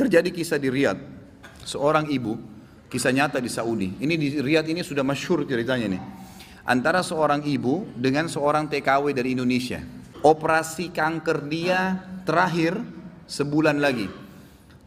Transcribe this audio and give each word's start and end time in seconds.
Terjadi 0.00 0.32
kisah 0.32 0.56
di 0.56 0.72
Riyadh. 0.72 0.96
Seorang 1.60 2.08
ibu, 2.08 2.40
kisah 2.88 3.12
nyata 3.12 3.36
di 3.36 3.52
Saudi. 3.52 4.00
Ini 4.00 4.16
di 4.16 4.40
Riyadh 4.40 4.72
ini 4.72 4.80
sudah 4.80 5.04
masyhur 5.04 5.44
ceritanya 5.44 5.92
nih. 5.92 6.02
Antara 6.64 7.04
seorang 7.04 7.44
ibu 7.44 7.84
dengan 8.00 8.24
seorang 8.24 8.64
TKW 8.64 9.12
dari 9.12 9.36
Indonesia. 9.36 9.84
Operasi 10.24 10.88
kanker 10.88 11.44
dia 11.52 12.00
terakhir 12.24 12.80
sebulan 13.28 13.76
lagi. 13.76 14.08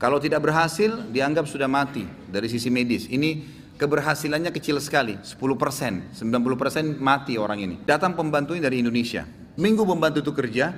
Kalau 0.02 0.18
tidak 0.18 0.49
berhasil, 0.49 1.05
dianggap 1.14 1.45
sudah 1.45 1.70
mati 1.70 2.09
dari 2.25 2.50
sisi 2.50 2.73
medis. 2.73 3.05
Ini 3.05 3.45
keberhasilannya 3.77 4.50
kecil 4.50 4.82
sekali, 4.82 5.21
10%, 5.21 6.09
90% 6.18 6.98
mati 6.98 7.38
orang 7.38 7.61
ini. 7.61 7.75
Datang 7.86 8.18
pembantunya 8.18 8.66
dari 8.66 8.82
Indonesia. 8.82 9.30
Minggu 9.61 9.86
pembantu 9.86 10.25
itu 10.25 10.34
kerja, 10.34 10.73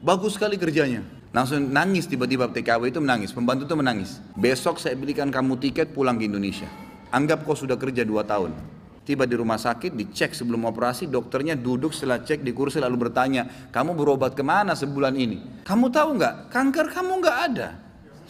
bagus 0.00 0.40
sekali 0.40 0.56
kerjanya. 0.56 1.04
Langsung 1.34 1.66
nangis 1.66 2.06
tiba-tiba 2.06 2.46
TKW 2.46 2.94
itu 2.94 3.02
menangis, 3.02 3.34
pembantu 3.34 3.66
itu 3.66 3.74
menangis. 3.74 4.22
Besok 4.38 4.78
saya 4.78 4.94
belikan 4.94 5.34
kamu 5.34 5.58
tiket 5.58 5.90
pulang 5.90 6.14
ke 6.14 6.30
Indonesia. 6.30 6.70
Anggap 7.10 7.42
kau 7.42 7.58
sudah 7.58 7.74
kerja 7.74 8.06
2 8.06 8.22
tahun. 8.22 8.54
Tiba 9.02 9.26
di 9.26 9.34
rumah 9.34 9.58
sakit, 9.58 9.98
dicek 9.98 10.30
sebelum 10.30 10.62
operasi, 10.70 11.10
dokternya 11.10 11.58
duduk 11.58 11.90
setelah 11.90 12.22
cek 12.22 12.46
di 12.46 12.54
kursi 12.54 12.78
lalu 12.78 13.10
bertanya, 13.10 13.68
kamu 13.74 13.98
berobat 13.98 14.38
ke 14.38 14.46
mana 14.46 14.78
sebulan 14.78 15.18
ini? 15.18 15.66
Kamu 15.66 15.90
tahu 15.90 16.22
nggak, 16.22 16.54
kanker 16.54 16.86
kamu 16.94 17.12
nggak 17.18 17.38
ada. 17.50 17.68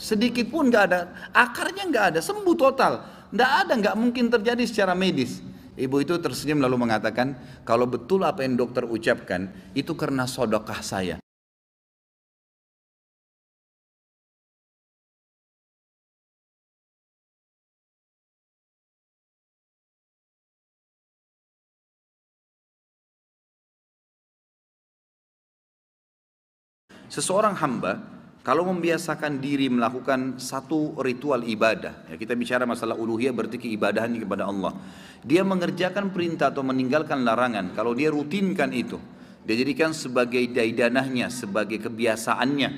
Sedikit 0.00 0.48
pun 0.48 0.72
nggak 0.72 0.84
ada, 0.88 1.00
akarnya 1.36 1.84
nggak 1.92 2.04
ada, 2.16 2.20
sembuh 2.24 2.56
total. 2.56 3.04
Nggak 3.36 3.50
ada, 3.68 3.72
nggak 3.84 3.96
mungkin 4.00 4.32
terjadi 4.32 4.64
secara 4.64 4.96
medis. 4.96 5.44
Ibu 5.76 6.00
itu 6.00 6.16
tersenyum 6.16 6.64
lalu 6.64 6.80
mengatakan, 6.80 7.36
kalau 7.68 7.84
betul 7.84 8.24
apa 8.24 8.40
yang 8.48 8.56
dokter 8.56 8.88
ucapkan, 8.88 9.52
itu 9.76 9.92
karena 9.92 10.24
sodokah 10.24 10.80
saya. 10.80 11.23
Seseorang 27.14 27.54
hamba 27.62 28.02
kalau 28.42 28.66
membiasakan 28.74 29.38
diri 29.38 29.70
melakukan 29.70 30.42
satu 30.42 30.98
ritual 30.98 31.46
ibadah, 31.46 32.10
ya 32.10 32.18
kita 32.18 32.34
bicara 32.34 32.66
masalah 32.66 32.98
uluhiyah 32.98 33.30
berarti 33.30 33.54
keibadahan 33.54 34.10
kepada 34.18 34.50
Allah. 34.50 34.74
Dia 35.22 35.46
mengerjakan 35.46 36.10
perintah 36.10 36.50
atau 36.50 36.66
meninggalkan 36.66 37.22
larangan. 37.22 37.70
Kalau 37.70 37.94
dia 37.94 38.10
rutinkan 38.10 38.74
itu, 38.74 38.98
dia 39.46 39.54
jadikan 39.54 39.94
sebagai 39.94 40.42
daidanahnya, 40.50 41.30
sebagai 41.30 41.78
kebiasaannya, 41.86 42.68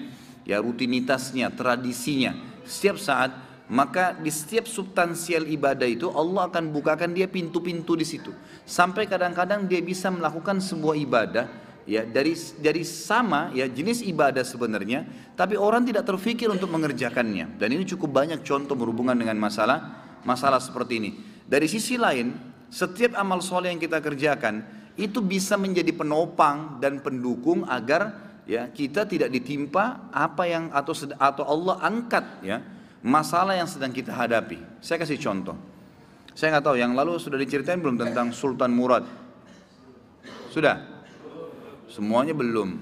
ya 0.45 0.61
rutinitasnya, 0.61 1.57
tradisinya. 1.57 2.37
Setiap 2.69 3.01
saat, 3.01 3.33
maka 3.73 4.13
di 4.21 4.29
setiap 4.29 4.69
substansial 4.69 5.49
ibadah 5.49 5.89
itu 5.89 6.13
Allah 6.13 6.53
akan 6.53 6.77
bukakan 6.77 7.17
dia 7.17 7.25
pintu-pintu 7.25 7.97
di 7.97 8.05
situ. 8.05 8.37
Sampai 8.69 9.09
kadang-kadang 9.09 9.65
dia 9.65 9.81
bisa 9.81 10.13
melakukan 10.13 10.61
sebuah 10.61 10.95
ibadah 10.95 11.66
ya 11.87 12.03
dari 12.03 12.35
dari 12.59 12.83
sama 12.83 13.55
ya 13.55 13.65
jenis 13.71 14.03
ibadah 14.03 14.43
sebenarnya 14.43 15.33
tapi 15.39 15.55
orang 15.55 15.87
tidak 15.87 16.05
terfikir 16.05 16.51
untuk 16.51 16.69
mengerjakannya. 16.69 17.57
Dan 17.57 17.69
ini 17.73 17.87
cukup 17.87 18.13
banyak 18.13 18.43
contoh 18.43 18.75
berhubungan 18.75 19.17
dengan 19.17 19.39
masalah 19.39 20.05
masalah 20.27 20.59
seperti 20.59 20.99
ini. 20.99 21.11
Dari 21.47 21.71
sisi 21.71 21.95
lain 21.95 22.35
setiap 22.69 23.15
amal 23.15 23.39
soleh 23.41 23.71
yang 23.71 23.81
kita 23.81 24.03
kerjakan 24.03 24.67
itu 24.99 25.23
bisa 25.23 25.55
menjadi 25.55 25.95
penopang 25.95 26.83
dan 26.83 26.99
pendukung 26.99 27.63
agar 27.71 28.27
ya 28.49 28.67
kita 28.67 29.07
tidak 29.07 29.31
ditimpa 29.31 30.11
apa 30.11 30.45
yang 30.51 30.75
atau 30.75 30.93
atau 31.15 31.45
Allah 31.47 31.79
angkat 31.87 32.25
ya 32.43 32.59
masalah 33.07 33.55
yang 33.55 33.71
sedang 33.71 33.95
kita 33.95 34.11
hadapi. 34.11 34.59
Saya 34.83 34.99
kasih 34.99 35.23
contoh. 35.23 35.55
Saya 36.35 36.59
nggak 36.59 36.65
tahu 36.69 36.77
yang 36.77 36.93
lalu 36.93 37.17
sudah 37.17 37.39
diceritain 37.41 37.81
belum 37.81 37.97
tentang 37.97 38.35
Sultan 38.35 38.75
Murad? 38.75 39.07
Sudah 40.53 40.96
Semuanya 41.97 42.37
belum. 42.37 42.77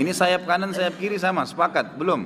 Ini 0.00 0.10
sayap 0.16 0.48
kanan, 0.48 0.72
sayap 0.72 0.96
kiri 0.96 1.20
sama, 1.20 1.44
sepakat? 1.44 2.00
Belum. 2.00 2.24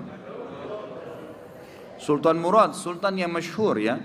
Sultan 1.98 2.38
Murad, 2.38 2.78
sultan 2.78 3.18
yang 3.18 3.34
masyhur 3.34 3.82
ya. 3.82 3.98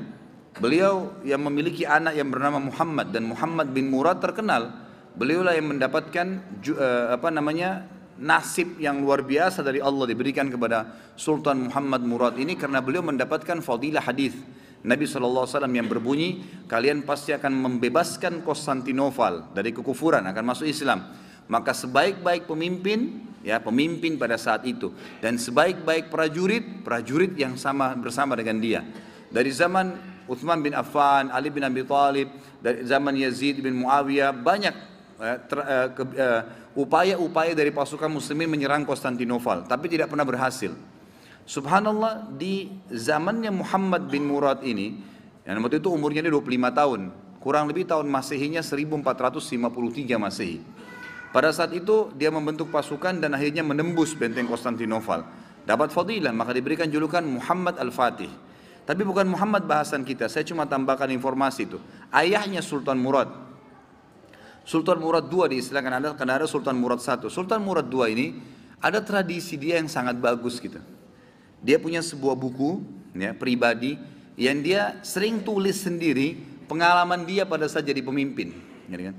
Beliau 0.57 1.13
yang 1.21 1.45
memiliki 1.45 1.85
anak 1.85 2.17
yang 2.17 2.33
bernama 2.33 2.57
Muhammad 2.57 3.13
dan 3.13 3.29
Muhammad 3.29 3.69
bin 3.69 3.93
Murad 3.93 4.17
terkenal. 4.17 4.73
Beliaulah 5.13 5.53
yang 5.53 5.69
mendapatkan 5.69 6.41
uh, 6.73 7.13
apa 7.13 7.29
namanya 7.29 7.85
nasib 8.17 8.81
yang 8.81 9.05
luar 9.05 9.21
biasa 9.21 9.61
dari 9.61 9.77
Allah 9.77 10.09
diberikan 10.09 10.49
kepada 10.49 11.13
Sultan 11.13 11.69
Muhammad 11.69 12.01
Murad 12.01 12.41
ini 12.41 12.57
karena 12.57 12.81
beliau 12.81 13.05
mendapatkan 13.05 13.61
fadilah 13.61 14.01
hadis. 14.01 14.33
Nabi 14.87 15.03
SAW 15.03 15.67
yang 15.67 15.91
berbunyi, 15.91 16.63
kalian 16.63 17.03
pasti 17.03 17.35
akan 17.35 17.51
membebaskan 17.51 18.39
Konstantinopel 18.39 19.51
dari 19.51 19.75
kekufuran, 19.75 20.23
akan 20.23 20.43
masuk 20.47 20.63
Islam. 20.63 21.11
Maka 21.51 21.75
sebaik-baik 21.75 22.47
pemimpin, 22.47 23.27
ya 23.43 23.59
pemimpin 23.59 24.15
pada 24.15 24.39
saat 24.39 24.63
itu, 24.63 24.95
dan 25.19 25.35
sebaik-baik 25.35 26.07
prajurit, 26.07 26.87
prajurit 26.87 27.35
yang 27.35 27.59
sama 27.59 27.99
bersama 27.99 28.39
dengan 28.39 28.63
dia. 28.63 28.79
Dari 29.27 29.51
zaman 29.51 29.91
Uthman 30.31 30.63
bin 30.63 30.71
Affan, 30.71 31.35
Ali 31.35 31.51
bin 31.51 31.67
Abi 31.67 31.83
Thalib, 31.83 32.31
dari 32.63 32.87
zaman 32.87 33.11
Yazid 33.19 33.59
bin 33.59 33.83
Muawiyah, 33.83 34.31
banyak 34.31 34.75
eh, 35.19 35.37
eh, 36.15 36.41
upaya-upaya 36.79 37.51
dari 37.51 37.75
pasukan 37.75 38.07
muslimin 38.07 38.47
menyerang 38.47 38.87
Konstantinopel, 38.87 39.67
tapi 39.67 39.91
tidak 39.91 40.07
pernah 40.15 40.23
berhasil. 40.23 40.71
Subhanallah 41.47 42.27
di 42.35 42.67
zamannya 42.91 43.55
Muhammad 43.55 44.11
bin 44.11 44.27
Murad 44.27 44.67
ini, 44.67 44.99
yang 45.47 45.63
waktu 45.63 45.79
itu 45.79 45.87
umurnya 45.87 46.19
dia 46.19 46.33
25 46.35 46.75
tahun, 46.75 47.01
kurang 47.39 47.71
lebih 47.71 47.87
tahun 47.87 48.03
Masehinya 48.11 48.59
1453 48.59 50.19
Masehi. 50.19 50.59
Pada 51.31 51.47
saat 51.55 51.71
itu 51.71 52.11
dia 52.19 52.27
membentuk 52.35 52.67
pasukan 52.67 53.23
dan 53.23 53.31
akhirnya 53.31 53.63
menembus 53.63 54.11
benteng 54.11 54.43
Konstantinopel. 54.43 55.23
Dapat 55.63 55.95
fadilah 55.95 56.35
maka 56.35 56.51
diberikan 56.51 56.91
julukan 56.91 57.23
Muhammad 57.23 57.79
Al-Fatih. 57.79 58.31
Tapi 58.83 59.03
bukan 59.07 59.27
Muhammad 59.27 59.63
bahasan 59.63 60.03
kita, 60.03 60.27
saya 60.27 60.43
cuma 60.43 60.67
tambahkan 60.67 61.07
informasi 61.15 61.67
itu. 61.67 61.79
Ayahnya 62.11 62.59
Sultan 62.59 62.99
Murad. 62.99 63.31
Sultan 64.67 64.99
Murad 64.99 65.31
II 65.31 65.47
diistilahkan 65.47 65.93
ada 65.95 66.09
karena 66.11 66.43
ada 66.43 66.47
Sultan 66.47 66.75
Murad 66.75 66.99
I. 66.99 67.31
Sultan 67.31 67.63
Murad 67.63 67.87
II 67.87 68.03
ini 68.03 68.35
ada 68.83 68.99
tradisi 68.99 69.55
dia 69.55 69.79
yang 69.79 69.87
sangat 69.87 70.19
bagus 70.19 70.59
gitu. 70.59 70.79
Dia 71.61 71.81
punya 71.81 72.05
sebuah 72.05 72.37
buku 72.37 72.81
ya, 73.17 73.33
pribadi 73.33 73.97
yang 74.37 74.61
dia 74.61 75.01
sering 75.01 75.41
tulis 75.41 75.81
sendiri 75.81 76.37
pengalaman 76.69 77.25
dia 77.25 77.47
pada 77.47 77.65
saat 77.65 77.87
jadi 77.87 78.03
pemimpin. 78.05 78.53
Ya 78.87 79.11
kan? 79.11 79.15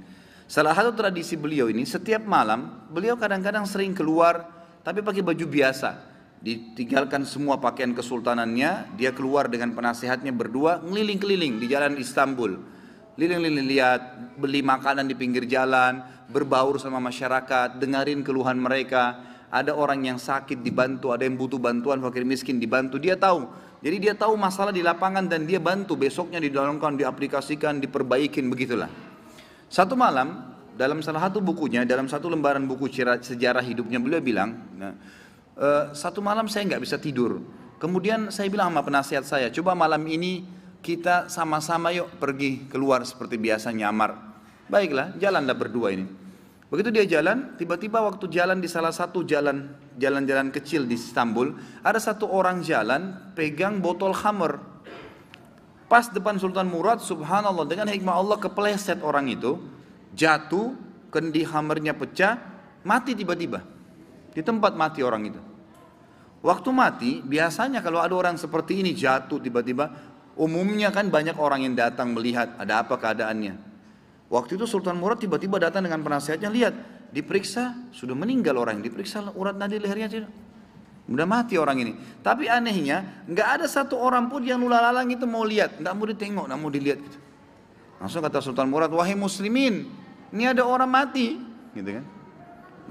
Salah 0.48 0.72
satu 0.72 0.96
tradisi 0.96 1.36
beliau 1.36 1.68
ini 1.68 1.84
setiap 1.84 2.24
malam 2.24 2.88
beliau 2.88 3.20
kadang-kadang 3.20 3.68
sering 3.68 3.92
keluar 3.92 4.48
tapi 4.80 5.04
pakai 5.04 5.20
baju 5.20 5.44
biasa. 5.44 6.08
Ditinggalkan 6.38 7.26
semua 7.26 7.58
pakaian 7.58 7.90
kesultanannya, 7.90 8.94
dia 8.94 9.10
keluar 9.10 9.50
dengan 9.50 9.74
penasehatnya 9.74 10.30
berdua 10.30 10.78
ngeliling-keliling 10.86 11.58
di 11.58 11.66
jalan 11.66 11.98
Istanbul. 11.98 12.62
Liling-liling 13.18 13.66
lihat, 13.66 14.00
beli 14.38 14.62
makanan 14.62 15.10
di 15.10 15.18
pinggir 15.18 15.50
jalan, 15.50 15.98
berbaur 16.30 16.78
sama 16.78 17.02
masyarakat, 17.02 17.82
dengarin 17.82 18.22
keluhan 18.22 18.54
mereka, 18.54 19.18
ada 19.48 19.72
orang 19.72 20.04
yang 20.04 20.18
sakit 20.20 20.60
dibantu, 20.60 21.12
ada 21.12 21.24
yang 21.24 21.36
butuh 21.40 21.56
bantuan 21.56 22.00
fakir 22.04 22.24
miskin 22.24 22.60
dibantu, 22.60 23.00
dia 23.00 23.16
tahu. 23.16 23.48
Jadi 23.78 23.96
dia 24.10 24.14
tahu 24.14 24.34
masalah 24.34 24.74
di 24.74 24.82
lapangan 24.82 25.24
dan 25.30 25.46
dia 25.46 25.62
bantu 25.62 25.94
besoknya 25.94 26.42
didalamkan, 26.42 26.98
diaplikasikan, 26.98 27.78
diperbaikin 27.78 28.50
begitulah. 28.50 28.90
Satu 29.70 29.94
malam 29.94 30.56
dalam 30.74 30.98
salah 31.00 31.30
satu 31.30 31.38
bukunya, 31.38 31.86
dalam 31.86 32.10
satu 32.10 32.26
lembaran 32.26 32.66
buku 32.66 32.90
sejarah 32.90 33.62
hidupnya 33.62 34.02
beliau 34.02 34.18
bilang, 34.18 34.50
nah, 34.74 34.94
e, 35.54 35.68
satu 35.94 36.18
malam 36.18 36.50
saya 36.50 36.74
nggak 36.74 36.82
bisa 36.82 36.96
tidur. 36.98 37.38
Kemudian 37.78 38.34
saya 38.34 38.50
bilang 38.50 38.74
sama 38.74 38.82
penasihat 38.82 39.24
saya, 39.26 39.46
coba 39.54 39.78
malam 39.78 40.02
ini 40.10 40.42
kita 40.82 41.30
sama-sama 41.30 41.94
yuk 41.94 42.10
pergi 42.18 42.66
keluar 42.66 43.06
seperti 43.06 43.38
biasa 43.38 43.70
nyamar. 43.70 44.18
Baiklah, 44.66 45.14
jalanlah 45.18 45.54
berdua 45.54 45.94
ini. 45.94 46.27
Begitu 46.68 46.92
dia 46.92 47.04
jalan, 47.18 47.56
tiba-tiba 47.56 48.04
waktu 48.04 48.28
jalan 48.28 48.60
di 48.60 48.68
salah 48.68 48.92
satu 48.92 49.24
jalan 49.24 49.72
jalan-jalan 49.96 50.52
kecil 50.52 50.84
di 50.84 51.00
Istanbul, 51.00 51.56
ada 51.80 51.96
satu 51.96 52.28
orang 52.28 52.60
jalan 52.60 53.32
pegang 53.32 53.80
botol 53.80 54.12
khamer. 54.12 54.60
Pas 55.88 56.04
depan 56.12 56.36
Sultan 56.36 56.68
Murad, 56.68 57.00
subhanallah 57.00 57.64
dengan 57.64 57.88
hikmah 57.88 58.14
Allah 58.20 58.36
kepleset 58.36 59.00
orang 59.00 59.32
itu, 59.32 59.56
jatuh, 60.12 60.76
kendi 61.08 61.48
khamernya 61.48 61.96
pecah, 61.96 62.36
mati 62.84 63.16
tiba-tiba. 63.16 63.64
Di 64.36 64.44
tempat 64.44 64.76
mati 64.76 65.00
orang 65.00 65.24
itu. 65.24 65.40
Waktu 66.44 66.70
mati, 66.70 67.10
biasanya 67.24 67.80
kalau 67.80 67.98
ada 67.98 68.12
orang 68.12 68.36
seperti 68.36 68.84
ini 68.84 68.92
jatuh 68.92 69.40
tiba-tiba, 69.40 69.90
umumnya 70.36 70.92
kan 70.92 71.08
banyak 71.08 71.40
orang 71.40 71.64
yang 71.64 71.74
datang 71.74 72.12
melihat 72.12 72.54
ada 72.60 72.84
apa 72.84 72.94
keadaannya. 73.00 73.56
Waktu 74.28 74.60
itu 74.60 74.68
Sultan 74.68 75.00
Murad 75.00 75.16
tiba-tiba 75.16 75.56
datang 75.56 75.88
dengan 75.88 76.04
penasihatnya, 76.04 76.52
lihat, 76.52 76.74
diperiksa, 77.08 77.88
sudah 77.96 78.12
meninggal 78.12 78.60
orang, 78.60 78.84
diperiksa 78.84 79.24
urat 79.32 79.56
nadi 79.56 79.80
lehernya 79.80 80.08
tidak. 80.08 80.32
Udah 81.08 81.24
mati 81.24 81.56
orang 81.56 81.80
ini. 81.80 81.92
Tapi 82.20 82.44
anehnya, 82.52 83.24
nggak 83.24 83.48
ada 83.60 83.64
satu 83.64 83.96
orang 83.96 84.28
pun 84.28 84.44
yang 84.44 84.60
lalang 84.68 85.08
itu 85.08 85.24
mau 85.24 85.40
lihat, 85.40 85.80
nggak 85.80 85.94
mau 85.96 86.04
ditengok, 86.04 86.44
nggak 86.44 86.60
mau 86.60 86.68
dilihat 86.68 87.00
gitu. 87.00 87.18
Langsung 87.96 88.20
kata 88.20 88.44
Sultan 88.44 88.68
Murad, 88.68 88.92
wahai 88.92 89.16
muslimin, 89.16 89.88
ini 90.28 90.44
ada 90.44 90.60
orang 90.68 90.92
mati, 90.92 91.40
gitu 91.72 91.96
kan? 91.96 92.04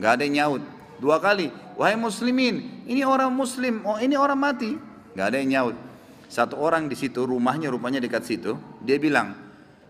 Nggak 0.02 0.12
ada 0.18 0.22
yang 0.26 0.36
nyaut. 0.42 0.64
Dua 0.98 1.22
kali, 1.22 1.54
wahai 1.78 1.94
muslimin, 1.94 2.82
ini 2.90 3.06
orang 3.06 3.30
muslim, 3.30 3.86
oh 3.86 4.02
ini 4.02 4.18
orang 4.18 4.42
mati, 4.42 4.74
nggak 5.14 5.26
ada 5.30 5.38
yang 5.38 5.50
nyaut. 5.54 5.78
Satu 6.26 6.58
orang 6.58 6.90
di 6.90 6.98
situ, 6.98 7.22
rumahnya 7.22 7.70
rupanya 7.70 8.02
dekat 8.02 8.26
situ, 8.26 8.58
dia 8.82 8.98
bilang, 8.98 9.47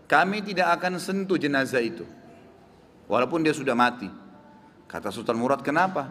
kami 0.08 0.40
tidak 0.40 0.80
akan 0.80 0.96
sentuh 0.96 1.36
jenazah 1.36 1.84
itu, 1.84 2.08
walaupun 3.04 3.44
dia 3.44 3.52
sudah 3.52 3.76
mati. 3.76 4.08
Kata 4.88 5.12
Sultan 5.12 5.36
Murad, 5.36 5.60
kenapa? 5.60 6.08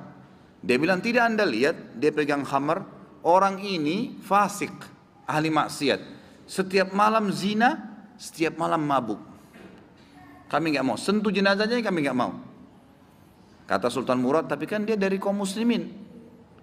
Dia 0.62 0.78
bilang 0.78 1.02
tidak 1.02 1.26
anda 1.26 1.42
lihat 1.42 1.98
dia 1.98 2.14
pegang 2.14 2.46
hammer 2.46 2.86
orang 3.26 3.58
ini 3.58 4.22
fasik 4.22 4.70
ahli 5.26 5.50
maksiat. 5.50 6.02
Setiap 6.46 6.94
malam 6.94 7.34
zina 7.34 7.98
setiap 8.22 8.54
malam 8.62 8.86
mabuk. 8.86 9.18
Kami 10.46 10.78
nggak 10.78 10.86
mau. 10.86 10.98
Sentuh 10.98 11.34
jenazahnya 11.34 11.82
kami 11.82 12.06
nggak 12.06 12.18
mau. 12.18 12.38
Kata 13.66 13.90
Sultan 13.90 14.22
Murad 14.22 14.46
tapi 14.46 14.70
kan 14.70 14.86
dia 14.86 14.94
dari 14.94 15.18
kaum 15.18 15.42
muslimin. 15.42 16.06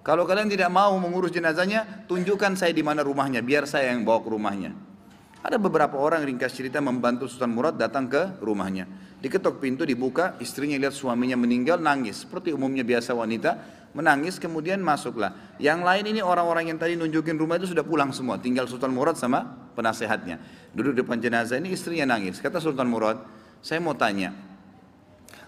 Kalau 0.07 0.23
kalian 0.23 0.47
tidak 0.47 0.71
mau 0.71 0.95
mengurus 1.03 1.35
jenazahnya 1.35 2.07
tunjukkan 2.07 2.55
saya 2.55 2.71
di 2.71 2.85
mana 2.87 3.03
rumahnya 3.03 3.43
biar 3.43 3.67
saya 3.67 3.91
yang 3.91 4.07
bawa 4.07 4.21
ke 4.23 4.29
rumahnya 4.31 4.94
ada 5.45 5.61
beberapa 5.61 6.01
orang 6.01 6.25
ringkas 6.25 6.57
cerita 6.57 6.81
membantu 6.81 7.29
Sultan 7.29 7.53
Murad 7.53 7.77
datang 7.77 8.09
ke 8.09 8.41
rumahnya 8.41 8.89
diketok 9.21 9.61
pintu 9.61 9.85
dibuka 9.85 10.41
istrinya 10.41 10.77
lihat 10.81 10.97
suaminya 10.97 11.37
meninggal 11.37 11.81
nangis 11.81 12.25
seperti 12.25 12.53
umumnya 12.53 12.85
biasa 12.85 13.13
wanita 13.13 13.85
menangis 13.95 14.43
kemudian 14.43 14.83
masuklah. 14.83 15.57
Yang 15.57 15.81
lain 15.87 16.05
ini 16.11 16.21
orang-orang 16.21 16.75
yang 16.75 16.79
tadi 16.83 16.99
nunjukin 16.99 17.39
rumah 17.39 17.57
itu 17.57 17.71
sudah 17.71 17.87
pulang 17.87 18.11
semua, 18.11 18.37
tinggal 18.43 18.67
Sultan 18.67 18.91
Murad 18.91 19.15
sama 19.15 19.47
penasehatnya. 19.79 20.43
Duduk 20.75 20.99
depan 20.99 21.23
jenazah 21.23 21.57
ini 21.63 21.73
istrinya 21.73 22.19
nangis. 22.19 22.43
Kata 22.43 22.59
Sultan 22.59 22.91
Murad, 22.91 23.23
saya 23.63 23.79
mau 23.79 23.95
tanya, 23.95 24.35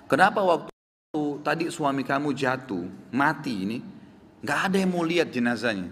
kenapa 0.06 0.40
waktu 0.40 1.20
tadi 1.43 1.66
suami 1.69 2.06
kamu 2.06 2.31
jatuh, 2.32 2.87
mati 3.10 3.66
ini, 3.66 3.78
nggak 4.46 4.58
ada 4.70 4.76
yang 4.78 4.94
mau 4.94 5.02
lihat 5.02 5.34
jenazahnya. 5.34 5.90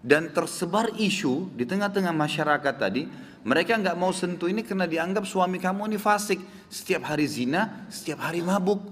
Dan 0.00 0.32
tersebar 0.32 0.96
isu 0.96 1.52
di 1.52 1.68
tengah-tengah 1.68 2.16
masyarakat 2.16 2.74
tadi, 2.80 3.04
mereka 3.40 3.80
nggak 3.80 3.96
mau 3.96 4.12
sentuh 4.12 4.52
ini 4.52 4.60
karena 4.60 4.84
dianggap 4.84 5.24
suami 5.24 5.56
kamu 5.56 5.88
ini 5.88 5.98
fasik. 5.98 6.40
Setiap 6.68 7.08
hari 7.08 7.24
zina, 7.24 7.88
setiap 7.88 8.20
hari 8.20 8.44
mabuk. 8.44 8.84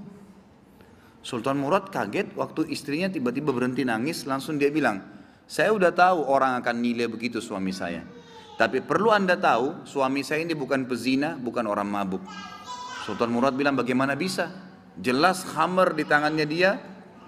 Sultan 1.21 1.61
Murad 1.61 1.93
kaget 1.93 2.33
waktu 2.33 2.73
istrinya 2.73 3.12
tiba-tiba 3.12 3.53
berhenti 3.53 3.85
nangis, 3.85 4.25
langsung 4.25 4.56
dia 4.56 4.73
bilang, 4.73 5.05
saya 5.45 5.77
udah 5.77 5.93
tahu 5.93 6.25
orang 6.25 6.56
akan 6.65 6.81
nilai 6.81 7.05
begitu 7.12 7.45
suami 7.45 7.77
saya. 7.77 8.00
Tapi 8.56 8.81
perlu 8.83 9.12
anda 9.12 9.37
tahu, 9.37 9.85
suami 9.85 10.25
saya 10.25 10.43
ini 10.43 10.56
bukan 10.56 10.89
pezina, 10.89 11.37
bukan 11.37 11.69
orang 11.69 11.87
mabuk. 11.87 12.25
Sultan 13.05 13.31
Murad 13.31 13.53
bilang, 13.55 13.77
bagaimana 13.77 14.17
bisa? 14.17 14.49
Jelas 14.99 15.47
hammer 15.55 15.94
di 15.94 16.03
tangannya 16.03 16.47
dia, 16.49 16.81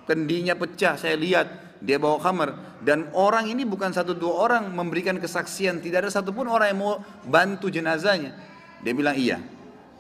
kendinya 0.08 0.56
pecah, 0.58 0.98
saya 0.98 1.14
lihat. 1.14 1.69
Dia 1.80 1.96
bawa 1.96 2.20
hammer. 2.20 2.52
Dan 2.84 3.08
orang 3.16 3.48
ini 3.48 3.64
bukan 3.64 3.92
satu 3.92 4.12
dua 4.12 4.48
orang 4.48 4.68
memberikan 4.72 5.16
kesaksian. 5.16 5.80
Tidak 5.80 6.04
ada 6.06 6.10
satupun 6.12 6.48
orang 6.48 6.72
yang 6.72 6.80
mau 6.80 6.94
bantu 7.24 7.72
jenazahnya. 7.72 8.36
Dia 8.84 8.92
bilang, 8.92 9.16
iya. 9.16 9.40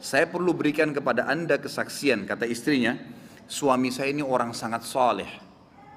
Saya 0.00 0.24
perlu 0.24 0.56
berikan 0.56 0.96
kepada 0.96 1.28
anda 1.28 1.60
kesaksian, 1.60 2.24
kata 2.24 2.48
istrinya 2.48 2.96
suami 3.50 3.90
saya 3.90 4.14
ini 4.14 4.22
orang 4.22 4.54
sangat 4.54 4.86
soleh. 4.86 5.28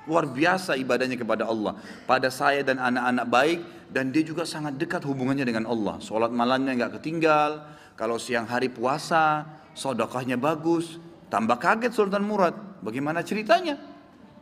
Luar 0.09 0.27
biasa 0.27 0.75
ibadahnya 0.75 1.15
kepada 1.15 1.47
Allah. 1.47 1.79
Pada 2.03 2.27
saya 2.27 2.65
dan 2.65 2.81
anak-anak 2.81 3.25
baik 3.29 3.59
dan 3.87 4.11
dia 4.11 4.25
juga 4.25 4.43
sangat 4.43 4.75
dekat 4.75 5.05
hubungannya 5.07 5.47
dengan 5.47 5.69
Allah. 5.69 6.01
Sholat 6.03 6.33
malamnya 6.33 6.75
nggak 6.75 6.99
ketinggal. 6.99 7.63
Kalau 7.95 8.19
siang 8.19 8.49
hari 8.49 8.67
puasa, 8.67 9.47
sodokahnya 9.77 10.35
bagus. 10.35 10.99
Tambah 11.31 11.55
kaget 11.55 11.95
Sultan 11.95 12.27
Murad. 12.27 12.83
Bagaimana 12.83 13.23
ceritanya? 13.23 13.79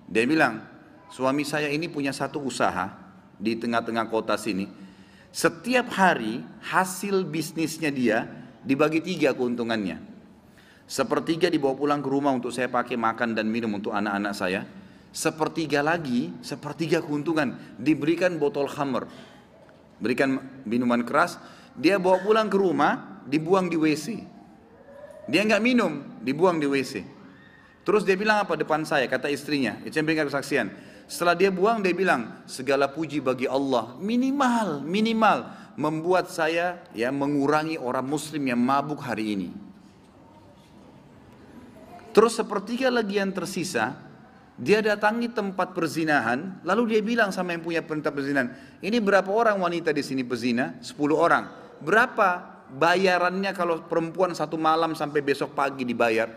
Dia 0.10 0.26
bilang, 0.26 0.71
suami 1.12 1.44
saya 1.44 1.68
ini 1.68 1.92
punya 1.92 2.16
satu 2.16 2.40
usaha 2.40 2.96
di 3.36 3.60
tengah-tengah 3.60 4.08
kota 4.08 4.40
sini. 4.40 4.72
Setiap 5.32 5.92
hari 5.96 6.44
hasil 6.64 7.28
bisnisnya 7.28 7.92
dia 7.92 8.28
dibagi 8.64 9.04
tiga 9.04 9.36
keuntungannya. 9.36 10.00
Sepertiga 10.88 11.48
dibawa 11.48 11.76
pulang 11.76 12.04
ke 12.04 12.10
rumah 12.12 12.36
untuk 12.36 12.52
saya 12.52 12.68
pakai 12.68 13.00
makan 13.00 13.32
dan 13.32 13.48
minum 13.48 13.80
untuk 13.80 13.96
anak-anak 13.96 14.34
saya. 14.36 14.68
Sepertiga 15.12 15.84
lagi, 15.84 16.32
sepertiga 16.44 17.04
keuntungan 17.04 17.56
diberikan 17.80 18.36
botol 18.40 18.68
khamr. 18.68 19.08
Berikan 20.00 20.40
minuman 20.68 21.04
keras, 21.08 21.40
dia 21.80 21.96
bawa 21.96 22.20
pulang 22.24 22.48
ke 22.52 22.58
rumah, 22.60 23.24
dibuang 23.28 23.72
di 23.72 23.80
WC. 23.80 24.20
Dia 25.32 25.48
nggak 25.48 25.64
minum, 25.64 26.20
dibuang 26.20 26.60
di 26.60 26.68
WC. 26.68 27.04
Terus 27.88 28.04
dia 28.04 28.20
bilang 28.20 28.44
apa 28.44 28.60
depan 28.60 28.84
saya, 28.84 29.08
kata 29.08 29.32
istrinya, 29.32 29.80
itu 29.88 29.96
yang 29.96 30.28
kesaksian. 30.28 30.68
Setelah 31.12 31.36
dia 31.36 31.52
buang, 31.52 31.84
dia 31.84 31.92
bilang, 31.92 32.40
segala 32.48 32.88
puji 32.88 33.20
bagi 33.20 33.44
Allah, 33.44 34.00
minimal, 34.00 34.80
minimal, 34.80 35.44
membuat 35.76 36.32
saya 36.32 36.88
ya 36.96 37.12
mengurangi 37.12 37.76
orang 37.76 38.08
muslim 38.08 38.48
yang 38.48 38.56
mabuk 38.56 39.04
hari 39.04 39.36
ini. 39.36 39.50
Terus 42.16 42.40
sepertiga 42.40 42.88
lagi 42.88 43.20
yang 43.20 43.36
tersisa, 43.36 44.00
dia 44.56 44.80
datangi 44.80 45.28
tempat 45.28 45.76
perzinahan, 45.76 46.64
lalu 46.64 46.96
dia 46.96 47.02
bilang 47.04 47.36
sama 47.36 47.60
yang 47.60 47.64
punya 47.68 47.84
perintah 47.84 48.16
perzinahan, 48.16 48.80
ini 48.80 49.04
berapa 49.04 49.28
orang 49.28 49.60
wanita 49.60 49.92
di 49.92 50.08
sini 50.08 50.24
pezina? 50.24 50.80
10 50.80 50.96
orang. 51.12 51.52
Berapa 51.84 52.64
bayarannya 52.72 53.52
kalau 53.52 53.84
perempuan 53.84 54.32
satu 54.32 54.56
malam 54.56 54.96
sampai 54.96 55.20
besok 55.20 55.52
pagi 55.60 55.84
dibayar? 55.84 56.32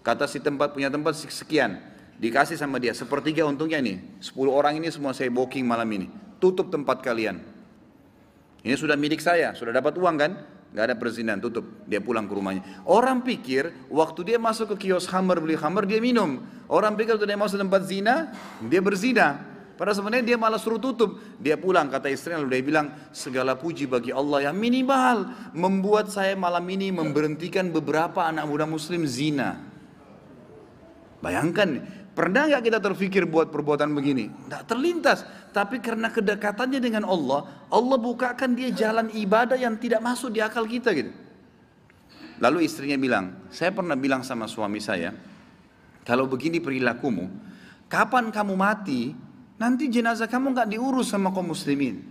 Kata 0.00 0.24
si 0.24 0.40
tempat 0.40 0.72
punya 0.72 0.88
tempat 0.88 1.12
sekian, 1.12 1.97
dikasih 2.18 2.58
sama 2.58 2.82
dia. 2.82 2.92
Sepertiga 2.92 3.46
untungnya 3.46 3.78
nih, 3.78 4.20
10 4.20 4.50
orang 4.50 4.78
ini 4.78 4.90
semua 4.90 5.14
saya 5.14 5.30
booking 5.30 5.64
malam 5.64 5.88
ini, 5.90 6.06
tutup 6.42 6.68
tempat 6.68 7.00
kalian. 7.00 7.40
Ini 8.62 8.74
sudah 8.74 8.98
milik 8.98 9.22
saya, 9.22 9.54
sudah 9.54 9.70
dapat 9.70 9.94
uang 9.96 10.16
kan? 10.18 10.32
nggak 10.68 10.84
ada 10.84 10.96
perzinahan 10.96 11.40
tutup. 11.40 11.64
Dia 11.88 12.00
pulang 12.00 12.28
ke 12.28 12.34
rumahnya. 12.36 12.62
Orang 12.84 13.24
pikir 13.24 13.72
waktu 13.88 14.34
dia 14.34 14.38
masuk 14.40 14.76
ke 14.76 14.88
kios 14.88 15.08
hammer 15.08 15.40
beli 15.40 15.56
hammer 15.56 15.88
dia 15.88 16.00
minum. 16.00 16.44
Orang 16.68 16.96
pikir 16.96 17.16
waktu 17.16 17.28
dia 17.28 17.40
masuk 17.40 17.56
tempat 17.56 17.88
zina 17.88 18.32
dia 18.60 18.84
berzina. 18.84 19.56
Pada 19.78 19.94
sebenarnya 19.94 20.34
dia 20.34 20.38
malah 20.38 20.58
suruh 20.58 20.82
tutup. 20.82 21.22
Dia 21.38 21.54
pulang 21.54 21.86
kata 21.86 22.10
istrinya. 22.10 22.42
Lalu 22.42 22.50
dia 22.58 22.64
bilang 22.66 22.86
segala 23.14 23.54
puji 23.54 23.86
bagi 23.86 24.10
Allah 24.10 24.50
yang 24.50 24.58
minimal 24.58 25.30
membuat 25.54 26.10
saya 26.10 26.34
malam 26.34 26.66
ini 26.66 26.90
memberhentikan 26.90 27.70
beberapa 27.70 28.26
anak 28.26 28.44
muda 28.50 28.66
muslim 28.66 29.06
zina. 29.06 29.64
Bayangkan 31.18 31.82
Pernah 32.18 32.50
nggak 32.50 32.66
kita 32.66 32.82
terfikir 32.82 33.30
buat 33.30 33.46
perbuatan 33.54 33.94
begini? 33.94 34.26
Tidak 34.26 34.66
terlintas. 34.66 35.22
Tapi 35.54 35.78
karena 35.78 36.10
kedekatannya 36.10 36.82
dengan 36.82 37.06
Allah, 37.06 37.46
Allah 37.70 37.94
bukakan 37.94 38.58
dia 38.58 38.74
jalan 38.74 39.06
ibadah 39.14 39.54
yang 39.54 39.78
tidak 39.78 40.02
masuk 40.02 40.34
di 40.34 40.42
akal 40.42 40.66
kita 40.66 40.90
gitu. 40.98 41.14
Lalu 42.42 42.66
istrinya 42.66 42.98
bilang, 42.98 43.46
saya 43.54 43.70
pernah 43.70 43.94
bilang 43.94 44.26
sama 44.26 44.50
suami 44.50 44.82
saya, 44.82 45.14
kalau 46.02 46.26
begini 46.26 46.58
perilakumu, 46.58 47.30
kapan 47.86 48.34
kamu 48.34 48.54
mati, 48.58 49.14
nanti 49.54 49.86
jenazah 49.86 50.26
kamu 50.26 50.58
nggak 50.58 50.74
diurus 50.74 51.14
sama 51.14 51.30
kaum 51.30 51.54
muslimin. 51.54 52.02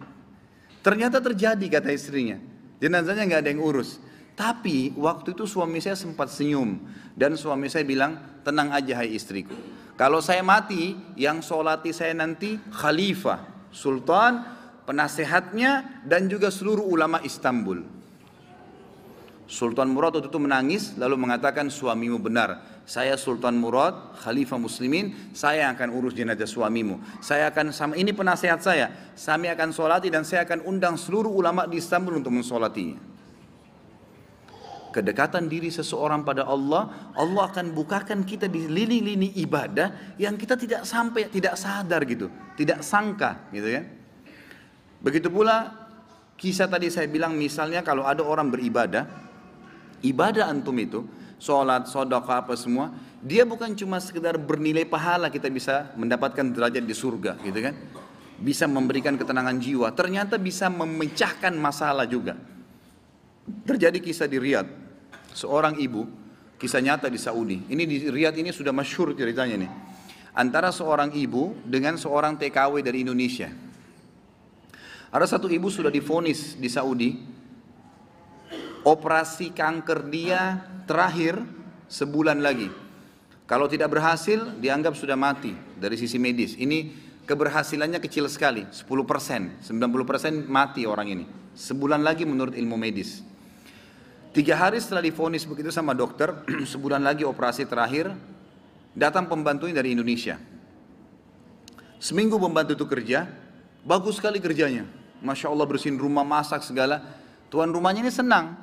Ternyata 0.87 1.19
terjadi 1.19 1.67
kata 1.67 1.91
istrinya, 1.91 2.39
jenazahnya 2.79 3.27
nggak 3.27 3.41
ada 3.43 3.51
yang 3.51 3.59
urus. 3.59 3.99
Tapi 4.39 4.95
waktu 4.95 5.35
itu 5.35 5.43
suami 5.43 5.83
saya 5.83 5.99
sempat 5.99 6.31
senyum 6.31 6.79
dan 7.11 7.35
suami 7.35 7.67
saya 7.67 7.83
bilang, 7.83 8.39
tenang 8.47 8.71
aja 8.71 9.03
hai 9.03 9.11
istriku 9.11 9.51
kalau 9.97 10.21
saya 10.21 10.45
mati, 10.45 10.93
yang 11.17 11.41
solati 11.41 11.89
saya 11.89 12.13
nanti 12.13 12.61
khalifah, 12.69 13.41
sultan, 13.73 14.45
penasehatnya, 14.85 16.05
dan 16.05 16.29
juga 16.29 16.53
seluruh 16.53 16.85
ulama 16.85 17.17
Istanbul. 17.25 17.81
Sultan 19.49 19.89
Murad 19.89 20.13
waktu 20.13 20.29
itu 20.29 20.37
menangis 20.37 20.93
lalu 21.01 21.17
mengatakan 21.17 21.73
suamimu 21.73 22.21
benar. 22.21 22.77
Saya 22.87 23.19
Sultan 23.19 23.59
Murad, 23.59 24.15
Khalifah 24.23 24.55
Muslimin, 24.55 25.35
saya 25.35 25.67
akan 25.75 25.91
urus 25.91 26.15
jenazah 26.15 26.47
suamimu. 26.47 27.19
Saya 27.19 27.51
akan 27.51 27.75
sama 27.75 27.99
ini 27.99 28.15
penasehat 28.15 28.63
saya. 28.63 29.11
Kami 29.15 29.51
akan 29.51 29.75
solati 29.75 30.07
dan 30.07 30.23
saya 30.23 30.47
akan 30.47 30.63
undang 30.63 30.95
seluruh 30.95 31.31
ulama 31.31 31.67
di 31.67 31.83
Istanbul 31.83 32.19
untuk 32.23 32.31
mensolatinya 32.31 33.16
kedekatan 34.89 35.51
diri 35.51 35.69
seseorang 35.69 36.23
pada 36.25 36.47
Allah, 36.47 37.13
Allah 37.13 37.43
akan 37.51 37.71
bukakan 37.75 38.23
kita 38.23 38.49
di 38.49 38.65
lini-lini 38.65 39.35
ibadah 39.41 40.15
yang 40.17 40.35
kita 40.35 40.57
tidak 40.57 40.83
sampai, 40.87 41.29
tidak 41.29 41.55
sadar 41.59 42.01
gitu, 42.07 42.31
tidak 42.55 42.81
sangka 42.81 43.47
gitu 43.51 43.67
ya. 43.67 43.81
Begitu 45.03 45.29
pula 45.29 45.71
kisah 46.37 46.69
tadi 46.69 46.89
saya 46.89 47.05
bilang 47.09 47.37
misalnya 47.37 47.85
kalau 47.85 48.05
ada 48.05 48.25
orang 48.25 48.49
beribadah, 48.49 49.05
ibadah 50.01 50.49
antum 50.49 50.77
itu, 50.77 51.05
sholat, 51.37 51.85
sodaka 51.89 52.41
apa 52.45 52.53
semua, 52.57 52.93
Dia 53.17 53.49
bukan 53.49 53.73
cuma 53.73 53.97
sekedar 53.97 54.37
bernilai 54.37 54.85
pahala 54.85 55.33
kita 55.33 55.49
bisa 55.49 55.89
mendapatkan 55.97 56.53
derajat 56.53 56.85
di 56.85 56.93
surga 56.93 57.41
gitu 57.41 57.59
kan. 57.65 57.73
Bisa 58.37 58.69
memberikan 58.69 59.17
ketenangan 59.17 59.57
jiwa, 59.57 59.89
ternyata 59.97 60.37
bisa 60.37 60.69
memecahkan 60.69 61.57
masalah 61.57 62.05
juga. 62.05 62.37
Terjadi 63.47 64.03
kisah 64.03 64.27
di 64.27 64.39
Riyadh, 64.39 64.67
seorang 65.31 65.79
ibu, 65.79 66.07
kisah 66.59 66.83
nyata 66.83 67.07
di 67.07 67.19
Saudi. 67.19 67.63
Ini 67.67 67.83
di 67.87 68.11
Riyadh 68.11 68.39
ini 68.39 68.51
sudah 68.51 68.75
masyhur 68.75 69.15
ceritanya 69.15 69.55
nih. 69.55 69.71
Antara 70.35 70.69
seorang 70.69 71.15
ibu 71.15 71.55
dengan 71.63 71.95
seorang 71.95 72.35
TKW 72.35 72.83
dari 72.83 73.01
Indonesia. 73.07 73.49
Ada 75.07 75.39
satu 75.39 75.47
ibu 75.47 75.71
sudah 75.71 75.87
difonis 75.87 76.59
di 76.59 76.67
Saudi, 76.67 77.15
operasi 78.83 79.55
kanker 79.55 79.99
dia 80.11 80.67
terakhir 80.83 81.39
sebulan 81.87 82.43
lagi. 82.43 82.67
Kalau 83.47 83.71
tidak 83.71 83.95
berhasil, 83.95 84.59
dianggap 84.59 84.95
sudah 84.99 85.15
mati 85.15 85.55
dari 85.79 85.95
sisi 85.95 86.19
medis. 86.19 86.59
Ini 86.59 86.91
keberhasilannya 87.23 88.03
kecil 88.03 88.27
sekali, 88.27 88.67
10%, 88.67 89.63
90% 89.63 90.51
mati 90.51 90.83
orang 90.83 91.07
ini. 91.07 91.25
Sebulan 91.55 92.03
lagi 92.03 92.27
menurut 92.27 92.53
ilmu 92.55 92.75
medis. 92.75 93.23
Tiga 94.37 94.53
hari 94.53 94.77
setelah 94.77 95.01
difonis 95.01 95.49
begitu 95.49 95.73
sama 95.73 95.97
dokter, 95.97 96.29
sebulan 96.77 97.01
lagi 97.01 97.25
operasi 97.25 97.65
terakhir, 97.65 98.13
datang 98.93 99.25
pembantunya 99.25 99.73
dari 99.73 99.97
Indonesia. 99.97 100.37
Seminggu 101.97 102.37
pembantu 102.37 102.77
itu 102.77 102.85
kerja, 102.85 103.25
bagus 103.81 104.21
sekali 104.21 104.37
kerjanya. 104.37 104.85
Masya 105.25 105.49
Allah 105.49 105.65
bersihin 105.65 105.97
rumah, 105.97 106.21
masak 106.21 106.61
segala. 106.61 107.01
Tuan 107.49 107.73
rumahnya 107.73 108.05
ini 108.05 108.13
senang. 108.13 108.53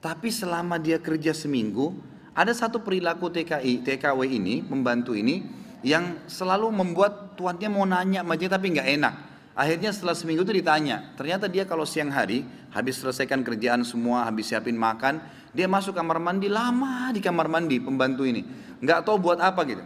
Tapi 0.00 0.32
selama 0.32 0.80
dia 0.80 0.96
kerja 0.96 1.36
seminggu, 1.36 1.92
ada 2.32 2.56
satu 2.56 2.80
perilaku 2.80 3.28
TKI, 3.28 3.84
TKW 3.84 4.32
ini, 4.32 4.64
membantu 4.64 5.12
ini, 5.12 5.44
yang 5.84 6.24
selalu 6.24 6.72
membuat 6.72 7.36
tuannya 7.36 7.68
mau 7.68 7.84
nanya 7.84 8.24
aja 8.24 8.56
tapi 8.56 8.72
nggak 8.72 8.88
enak. 8.96 9.14
Akhirnya 9.50 9.90
setelah 9.90 10.14
seminggu 10.14 10.46
itu 10.46 10.54
ditanya, 10.54 11.10
ternyata 11.18 11.50
dia 11.50 11.66
kalau 11.66 11.82
siang 11.82 12.08
hari, 12.14 12.46
habis 12.70 13.02
selesaikan 13.02 13.42
kerjaan 13.42 13.82
semua, 13.82 14.22
habis 14.22 14.48
siapin 14.48 14.78
makan, 14.78 15.18
dia 15.50 15.66
masuk 15.66 15.98
kamar 15.98 16.22
mandi 16.22 16.46
lama 16.46 17.10
di 17.10 17.18
kamar 17.18 17.50
mandi 17.50 17.82
pembantu 17.82 18.22
ini. 18.22 18.46
Nggak 18.78 19.02
tahu 19.02 19.18
buat 19.18 19.42
apa 19.42 19.60
gitu. 19.66 19.82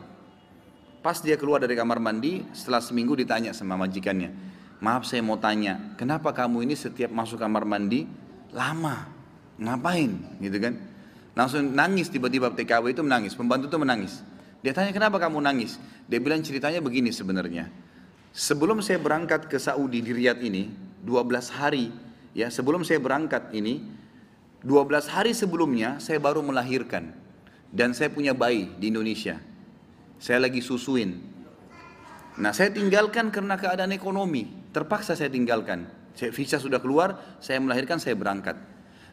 Pas 1.00 1.16
dia 1.20 1.36
keluar 1.40 1.64
dari 1.64 1.76
kamar 1.76 1.96
mandi, 2.00 2.44
setelah 2.52 2.80
seminggu 2.80 3.16
ditanya 3.16 3.52
sama 3.56 3.76
majikannya, 3.76 4.32
maaf 4.84 5.08
saya 5.08 5.24
mau 5.24 5.40
tanya, 5.40 5.96
kenapa 5.96 6.32
kamu 6.32 6.64
ini 6.68 6.76
setiap 6.76 7.12
masuk 7.12 7.40
kamar 7.40 7.64
mandi 7.64 8.04
lama? 8.52 9.08
Ngapain? 9.60 10.40
Gitu 10.40 10.56
kan? 10.60 10.76
Langsung 11.34 11.72
nangis 11.74 12.08
tiba-tiba 12.12 12.52
TKW 12.52 12.94
itu 12.94 13.02
menangis, 13.02 13.34
pembantu 13.34 13.68
itu 13.68 13.78
menangis. 13.80 14.22
Dia 14.64 14.72
tanya 14.72 14.96
kenapa 14.96 15.20
kamu 15.20 15.44
nangis? 15.44 15.76
Dia 16.08 16.20
bilang 16.20 16.40
ceritanya 16.40 16.80
begini 16.80 17.12
sebenarnya. 17.12 17.68
Sebelum 18.34 18.82
saya 18.82 18.98
berangkat 18.98 19.46
ke 19.46 19.62
Saudi 19.62 20.02
di 20.02 20.10
Riyadh 20.10 20.42
ini, 20.42 20.66
12 21.06 21.54
hari 21.54 21.94
ya 22.34 22.50
sebelum 22.50 22.82
saya 22.82 22.98
berangkat 22.98 23.54
ini, 23.54 23.78
12 24.66 25.06
hari 25.06 25.30
sebelumnya 25.30 26.02
saya 26.02 26.18
baru 26.18 26.42
melahirkan 26.42 27.14
dan 27.70 27.94
saya 27.94 28.10
punya 28.10 28.34
bayi 28.34 28.74
di 28.74 28.90
Indonesia. 28.90 29.38
Saya 30.18 30.42
lagi 30.42 30.58
susuin. 30.58 31.14
Nah 32.34 32.50
saya 32.50 32.74
tinggalkan 32.74 33.30
karena 33.30 33.54
keadaan 33.54 33.94
ekonomi, 33.94 34.50
terpaksa 34.74 35.14
saya 35.14 35.30
tinggalkan. 35.30 35.86
Saya 36.18 36.34
visa 36.34 36.58
sudah 36.58 36.82
keluar, 36.82 37.38
saya 37.38 37.62
melahirkan, 37.62 38.02
saya 38.02 38.18
berangkat. 38.18 38.58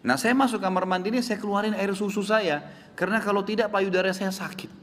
Nah 0.02 0.18
saya 0.18 0.34
masuk 0.34 0.58
kamar 0.58 0.90
mandi 0.90 1.14
ini 1.14 1.22
saya 1.22 1.38
keluarin 1.38 1.78
air 1.78 1.94
susu 1.94 2.26
saya 2.26 2.66
karena 2.98 3.22
kalau 3.22 3.46
tidak 3.46 3.70
payudara 3.70 4.10
saya 4.18 4.34
sakit. 4.34 4.82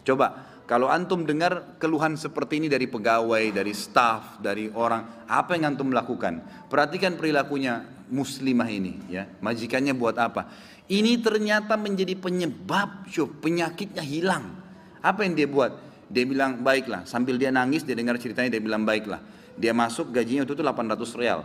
Coba 0.00 0.55
kalau 0.66 0.90
antum 0.90 1.22
dengar 1.22 1.78
keluhan 1.78 2.18
seperti 2.18 2.58
ini 2.58 2.66
dari 2.66 2.90
pegawai, 2.90 3.54
dari 3.54 3.70
staff, 3.70 4.42
dari 4.42 4.66
orang, 4.74 5.26
apa 5.30 5.54
yang 5.54 5.74
antum 5.74 5.94
lakukan? 5.94 6.42
Perhatikan 6.66 7.14
perilakunya 7.14 7.86
muslimah 8.10 8.66
ini, 8.66 8.98
ya. 9.06 9.30
Majikannya 9.38 9.94
buat 9.94 10.18
apa? 10.18 10.50
Ini 10.90 11.22
ternyata 11.22 11.78
menjadi 11.78 12.18
penyebab, 12.18 13.06
cuy, 13.10 13.30
penyakitnya 13.38 14.02
hilang. 14.02 14.58
Apa 15.02 15.22
yang 15.22 15.38
dia 15.38 15.46
buat? 15.46 15.70
Dia 16.10 16.26
bilang 16.26 16.62
baiklah. 16.62 17.06
Sambil 17.06 17.38
dia 17.38 17.54
nangis, 17.54 17.86
dia 17.86 17.94
dengar 17.94 18.18
ceritanya, 18.18 18.50
dia 18.50 18.62
bilang 18.62 18.82
baiklah. 18.82 19.22
Dia 19.54 19.70
masuk 19.70 20.10
gajinya 20.10 20.44
itu 20.44 20.52
tuh 20.52 20.66
800 20.66 21.14
real 21.18 21.40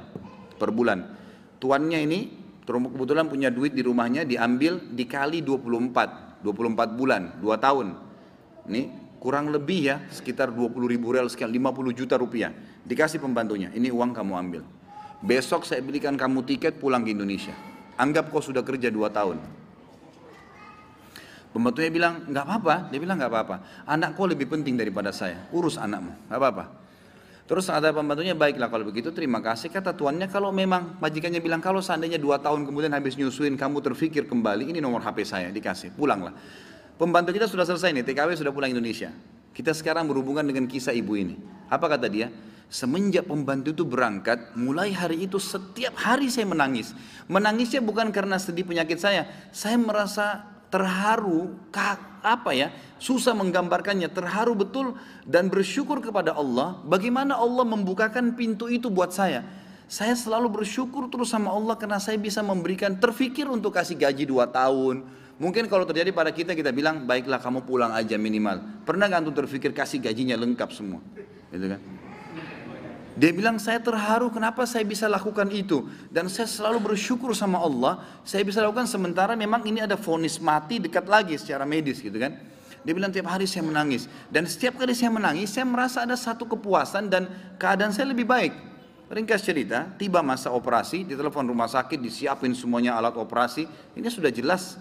per 0.62 0.70
bulan 0.70 1.22
tuannya 1.62 2.00
ini 2.06 2.20
kebetulan 2.66 3.26
punya 3.26 3.50
duit 3.54 3.74
di 3.78 3.82
rumahnya 3.82 4.26
diambil 4.26 4.78
dikali 4.94 5.42
24 5.42 6.46
24 6.46 6.98
bulan 6.98 7.42
2 7.42 7.46
tahun 7.58 7.88
ini 8.70 9.01
kurang 9.22 9.54
lebih 9.54 9.86
ya 9.86 10.02
sekitar 10.10 10.50
20 10.50 10.74
ribu 10.90 11.14
real 11.14 11.30
sekian 11.30 11.54
50 11.54 11.94
juta 11.94 12.18
rupiah. 12.18 12.50
Dikasih 12.82 13.22
pembantunya 13.22 13.70
ini 13.78 13.94
uang 13.94 14.18
kamu 14.18 14.34
ambil. 14.34 14.66
Besok 15.22 15.70
saya 15.70 15.86
belikan 15.86 16.18
kamu 16.18 16.42
tiket 16.50 16.82
pulang 16.82 17.06
ke 17.06 17.14
Indonesia. 17.14 17.54
Anggap 18.02 18.34
kau 18.34 18.42
sudah 18.42 18.66
kerja 18.66 18.90
2 18.90 18.98
tahun. 19.14 19.38
Pembantunya 21.54 21.94
bilang 21.94 22.26
nggak 22.26 22.46
apa-apa. 22.50 22.76
Dia 22.90 22.98
bilang 22.98 23.22
nggak 23.22 23.30
apa-apa. 23.30 23.56
Anak 23.86 24.18
kau 24.18 24.26
lebih 24.26 24.50
penting 24.50 24.74
daripada 24.74 25.14
saya. 25.14 25.46
Urus 25.54 25.78
anakmu. 25.78 26.18
Nggak 26.26 26.40
apa-apa. 26.42 26.66
Terus 27.46 27.68
ada 27.68 27.92
pembantunya, 27.92 28.32
baiklah 28.32 28.72
kalau 28.72 28.88
begitu 28.88 29.12
terima 29.12 29.44
kasih. 29.44 29.68
Kata 29.68 29.92
tuannya, 29.92 30.32
kalau 30.32 30.56
memang 30.56 30.96
majikannya 31.04 31.44
bilang, 31.44 31.60
kalau 31.60 31.84
seandainya 31.84 32.16
dua 32.16 32.40
tahun 32.40 32.64
kemudian 32.64 32.96
habis 32.96 33.20
nyusuin, 33.20 33.60
kamu 33.60 33.84
terfikir 33.84 34.24
kembali, 34.24 34.72
ini 34.72 34.80
nomor 34.80 35.04
HP 35.04 35.28
saya, 35.28 35.52
dikasih, 35.52 35.92
pulanglah. 35.92 36.32
Pembantu 37.02 37.34
kita 37.34 37.50
sudah 37.50 37.66
selesai 37.66 37.98
nih, 37.98 38.06
TKW 38.06 38.38
sudah 38.38 38.54
pulang 38.54 38.70
Indonesia. 38.70 39.10
Kita 39.58 39.74
sekarang 39.74 40.06
berhubungan 40.06 40.46
dengan 40.46 40.70
kisah 40.70 40.94
ibu 40.94 41.18
ini. 41.18 41.34
Apa 41.66 41.90
kata 41.90 42.06
dia? 42.06 42.30
Semenjak 42.70 43.26
pembantu 43.26 43.74
itu 43.74 43.82
berangkat, 43.82 44.54
mulai 44.54 44.94
hari 44.94 45.26
itu 45.26 45.42
setiap 45.42 45.98
hari 45.98 46.30
saya 46.30 46.46
menangis. 46.46 46.94
Menangisnya 47.26 47.82
bukan 47.82 48.14
karena 48.14 48.38
sedih 48.38 48.70
penyakit 48.70 49.02
saya. 49.02 49.26
Saya 49.50 49.82
merasa 49.82 50.46
terharu, 50.70 51.58
apa 52.22 52.54
ya, 52.54 52.70
susah 53.02 53.34
menggambarkannya, 53.34 54.06
terharu 54.14 54.54
betul 54.54 54.94
dan 55.26 55.50
bersyukur 55.50 56.06
kepada 56.06 56.38
Allah. 56.38 56.86
Bagaimana 56.86 57.34
Allah 57.34 57.66
membukakan 57.66 58.38
pintu 58.38 58.70
itu 58.70 58.94
buat 58.94 59.10
saya. 59.10 59.42
Saya 59.90 60.14
selalu 60.14 60.62
bersyukur 60.62 61.10
terus 61.10 61.34
sama 61.34 61.50
Allah 61.50 61.74
karena 61.82 61.98
saya 61.98 62.22
bisa 62.22 62.46
memberikan 62.46 62.94
terfikir 62.94 63.50
untuk 63.50 63.74
kasih 63.74 63.98
gaji 63.98 64.30
dua 64.30 64.46
tahun. 64.46 65.02
Mungkin 65.42 65.66
kalau 65.66 65.90
terjadi 65.90 66.14
pada 66.14 66.30
kita 66.30 66.54
kita 66.54 66.70
bilang 66.70 67.10
baiklah 67.10 67.42
kamu 67.42 67.66
pulang 67.66 67.90
aja 67.98 68.14
minimal. 68.14 68.62
Pernah 68.86 69.10
nggak 69.10 69.22
untuk 69.26 69.42
terfikir 69.42 69.74
kasih 69.74 69.98
gajinya 69.98 70.38
lengkap 70.38 70.70
semua, 70.70 71.02
gitu 71.50 71.66
kan? 71.66 71.82
Dia 73.18 73.34
bilang 73.34 73.58
saya 73.58 73.82
terharu 73.82 74.30
kenapa 74.30 74.70
saya 74.70 74.86
bisa 74.86 75.10
lakukan 75.10 75.50
itu 75.50 75.90
dan 76.14 76.30
saya 76.30 76.46
selalu 76.46 76.94
bersyukur 76.94 77.36
sama 77.36 77.60
Allah 77.60 78.00
saya 78.24 78.40
bisa 78.46 78.64
lakukan 78.64 78.88
sementara 78.88 79.36
memang 79.36 79.68
ini 79.68 79.84
ada 79.84 80.00
vonis 80.00 80.40
mati 80.40 80.80
dekat 80.80 81.10
lagi 81.10 81.36
secara 81.42 81.66
medis 81.66 82.00
gitu 82.00 82.22
kan. 82.22 82.38
Dia 82.86 82.94
bilang 82.94 83.10
tiap 83.10 83.26
hari 83.28 83.50
saya 83.50 83.66
menangis 83.66 84.06
dan 84.30 84.46
setiap 84.46 84.78
kali 84.78 84.94
saya 84.94 85.10
menangis 85.10 85.50
saya 85.50 85.66
merasa 85.66 86.06
ada 86.06 86.14
satu 86.14 86.46
kepuasan 86.46 87.10
dan 87.10 87.26
keadaan 87.58 87.90
saya 87.90 88.14
lebih 88.14 88.30
baik. 88.30 88.54
Ringkas 89.12 89.44
cerita, 89.44 89.92
tiba 90.00 90.24
masa 90.24 90.56
operasi, 90.56 91.04
di 91.04 91.20
telepon 91.20 91.44
rumah 91.44 91.68
sakit, 91.68 92.00
disiapin 92.00 92.56
semuanya 92.56 92.96
alat 92.96 93.20
operasi. 93.20 93.68
Ini 93.92 94.08
sudah 94.08 94.32
jelas 94.32 94.80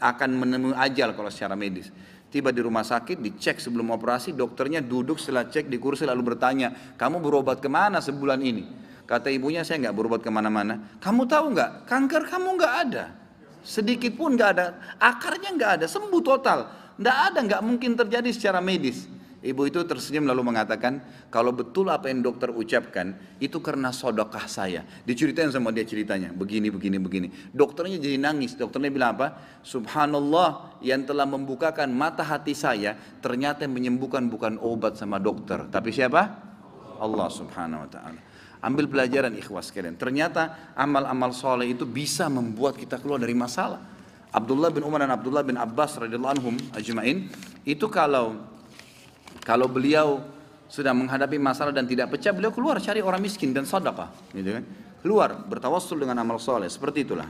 akan 0.00 0.30
menemui 0.34 0.74
ajal 0.74 1.14
kalau 1.14 1.30
secara 1.30 1.54
medis. 1.54 1.88
Tiba 2.30 2.54
di 2.54 2.62
rumah 2.62 2.86
sakit, 2.86 3.18
dicek 3.18 3.58
sebelum 3.58 3.90
operasi, 3.90 4.30
dokternya 4.30 4.78
duduk 4.78 5.18
setelah 5.18 5.50
cek 5.50 5.66
di 5.66 5.82
kursi 5.82 6.06
lalu 6.06 6.34
bertanya, 6.34 6.94
kamu 6.94 7.18
berobat 7.18 7.58
ke 7.58 7.66
mana 7.66 7.98
sebulan 7.98 8.38
ini? 8.38 8.70
Kata 9.02 9.26
ibunya, 9.26 9.66
saya 9.66 9.82
nggak 9.82 9.96
berobat 9.98 10.22
ke 10.22 10.30
mana-mana. 10.30 10.94
Kamu 11.02 11.26
tahu 11.26 11.58
nggak, 11.58 11.90
kanker 11.90 12.22
kamu 12.30 12.48
nggak 12.54 12.74
ada. 12.86 13.04
Sedikit 13.66 14.14
pun 14.14 14.38
nggak 14.38 14.50
ada, 14.54 14.66
akarnya 15.02 15.50
nggak 15.58 15.72
ada, 15.82 15.86
sembuh 15.90 16.22
total. 16.22 16.70
Nggak 17.02 17.18
ada, 17.34 17.38
nggak 17.42 17.62
mungkin 17.66 17.98
terjadi 17.98 18.30
secara 18.30 18.62
medis. 18.62 19.10
Ibu 19.40 19.72
itu 19.72 19.80
tersenyum 19.88 20.28
lalu 20.28 20.52
mengatakan, 20.52 21.00
kalau 21.32 21.56
betul 21.56 21.88
apa 21.88 22.12
yang 22.12 22.20
dokter 22.20 22.52
ucapkan, 22.52 23.16
itu 23.40 23.56
karena 23.64 23.88
sodokah 23.88 24.44
saya. 24.44 24.84
Diceritain 25.08 25.48
sama 25.48 25.72
dia 25.72 25.80
ceritanya, 25.88 26.28
begini, 26.28 26.68
begini, 26.68 27.00
begini. 27.00 27.28
Dokternya 27.48 27.96
jadi 27.96 28.20
nangis, 28.20 28.52
dokternya 28.52 28.92
bilang 28.92 29.16
apa? 29.16 29.40
Subhanallah 29.64 30.76
yang 30.84 31.08
telah 31.08 31.24
membukakan 31.24 31.88
mata 31.88 32.20
hati 32.20 32.52
saya, 32.52 33.00
ternyata 33.24 33.64
menyembuhkan 33.64 34.28
bukan 34.28 34.60
obat 34.60 35.00
sama 35.00 35.16
dokter. 35.16 35.64
Tapi 35.72 35.88
siapa? 35.88 36.20
Allah 37.00 37.28
subhanahu 37.32 37.88
wa 37.88 37.88
ta'ala. 37.88 38.20
Ambil 38.60 38.92
pelajaran 38.92 39.32
ikhwas 39.40 39.72
kalian. 39.72 39.96
Ternyata 39.96 40.76
amal-amal 40.76 41.32
soleh 41.32 41.72
itu 41.72 41.88
bisa 41.88 42.28
membuat 42.28 42.76
kita 42.76 43.00
keluar 43.00 43.16
dari 43.16 43.32
masalah. 43.32 43.80
Abdullah 44.36 44.68
bin 44.68 44.84
Umar 44.84 45.00
dan 45.00 45.16
Abdullah 45.16 45.40
bin 45.40 45.56
Abbas 45.56 45.96
radhiyallahu 45.96 46.34
anhum 46.38 46.54
ajmain 46.76 47.26
itu 47.64 47.88
kalau 47.90 48.38
kalau 49.50 49.66
beliau 49.66 50.22
sudah 50.70 50.94
menghadapi 50.94 51.34
masalah 51.42 51.74
dan 51.74 51.82
tidak 51.82 52.14
pecah, 52.14 52.30
beliau 52.30 52.54
keluar 52.54 52.78
cari 52.78 53.02
orang 53.02 53.18
miskin 53.18 53.50
dan 53.50 53.66
sedekah, 53.66 54.14
gitu 54.30 54.54
kan? 54.54 54.64
Keluar 55.02 55.42
bertawassul 55.42 55.98
dengan 55.98 56.22
amal 56.22 56.38
soleh, 56.38 56.70
seperti 56.70 57.02
itulah. 57.02 57.26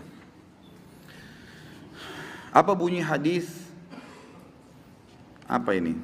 Apa 2.52 2.76
bunyi 2.76 3.00
hadis 3.00 3.70
Apa 5.50 5.74
ini? 5.74 5.98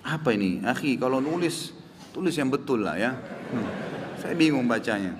Apa 0.00 0.32
ini? 0.32 0.64
Akhi, 0.64 0.96
kalau 0.96 1.20
nulis, 1.20 1.76
tulis 2.16 2.32
yang 2.32 2.48
betul 2.48 2.80
lah 2.80 2.96
ya. 2.96 3.12
Hmm. 3.52 3.68
Saya 4.16 4.32
bingung 4.32 4.64
bacanya. 4.64 5.12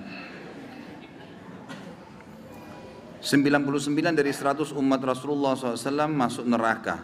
99 3.23 4.19
dari 4.19 4.35
100 4.35 4.75
umat 4.75 4.99
Rasulullah 4.99 5.55
SAW 5.55 6.11
masuk 6.11 6.43
neraka. 6.43 6.99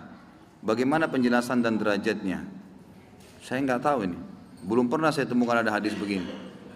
Bagaimana 0.60 1.08
penjelasan 1.08 1.64
dan 1.64 1.80
derajatnya? 1.80 2.44
Saya 3.40 3.64
nggak 3.64 3.80
tahu 3.80 4.04
ini. 4.04 4.20
Belum 4.68 4.92
pernah 4.92 5.16
saya 5.16 5.32
temukan 5.32 5.56
ada 5.56 5.72
hadis 5.72 5.96
begini. 5.96 6.28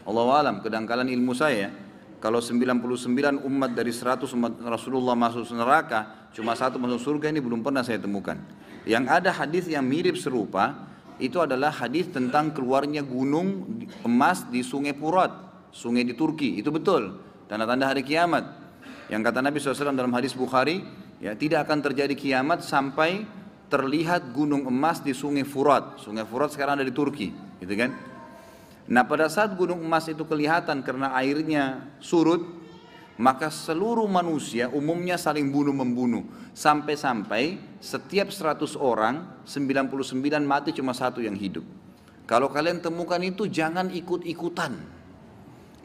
Allah 0.07 0.27
alam, 0.39 0.63
kedangkalan 0.63 1.11
ilmu 1.11 1.35
saya. 1.35 1.75
Kalau 2.23 2.39
99 2.39 3.43
umat 3.43 3.75
dari 3.75 3.91
100 3.91 4.31
umat 4.31 4.55
Rasulullah 4.63 5.11
masuk 5.11 5.43
neraka, 5.51 6.31
cuma 6.31 6.55
satu 6.55 6.79
masuk 6.79 7.03
surga 7.03 7.35
ini 7.35 7.43
belum 7.43 7.59
pernah 7.59 7.83
saya 7.83 7.99
temukan. 7.99 8.39
Yang 8.87 9.11
ada 9.11 9.35
hadis 9.35 9.67
yang 9.67 9.83
mirip 9.83 10.15
serupa, 10.15 10.87
itu 11.19 11.43
adalah 11.43 11.75
hadis 11.75 12.07
tentang 12.07 12.55
keluarnya 12.55 13.03
gunung 13.03 13.83
emas 14.07 14.47
di 14.47 14.63
sungai 14.63 14.95
Purat, 14.95 15.35
sungai 15.75 16.07
di 16.07 16.15
Turki. 16.15 16.55
Itu 16.55 16.71
betul, 16.71 17.19
tanda-tanda 17.51 17.91
hari 17.91 18.07
kiamat. 18.07 18.62
Yang 19.11 19.21
kata 19.31 19.39
Nabi 19.43 19.57
SAW 19.59 19.95
dalam 19.95 20.13
hadis 20.15 20.31
Bukhari, 20.35 20.83
ya 21.19 21.35
tidak 21.35 21.67
akan 21.67 21.79
terjadi 21.83 22.15
kiamat 22.15 22.63
sampai 22.63 23.23
terlihat 23.67 24.31
gunung 24.31 24.69
emas 24.69 25.01
di 25.01 25.11
sungai 25.11 25.43
Furat. 25.43 25.99
Sungai 25.99 26.23
Furat 26.23 26.53
sekarang 26.53 26.79
ada 26.79 26.85
di 26.85 26.93
Turki, 26.93 27.33
gitu 27.59 27.73
kan? 27.73 27.91
Nah 28.87 29.03
pada 29.07 29.31
saat 29.31 29.55
gunung 29.55 29.79
emas 29.79 30.11
itu 30.11 30.27
kelihatan 30.27 30.83
karena 30.83 31.15
airnya 31.15 31.87
surut, 32.03 32.43
maka 33.15 33.47
seluruh 33.47 34.09
manusia 34.09 34.67
umumnya 34.73 35.15
saling 35.15 35.53
bunuh 35.53 35.71
membunuh 35.71 36.25
sampai-sampai 36.51 37.61
setiap 37.77 38.33
100 38.33 38.75
orang 38.75 39.45
99 39.45 40.13
mati 40.43 40.73
cuma 40.73 40.91
satu 40.91 41.21
yang 41.21 41.37
hidup. 41.37 41.63
Kalau 42.23 42.49
kalian 42.49 42.79
temukan 42.79 43.19
itu 43.19 43.45
jangan 43.51 43.91
ikut-ikutan. 43.91 45.02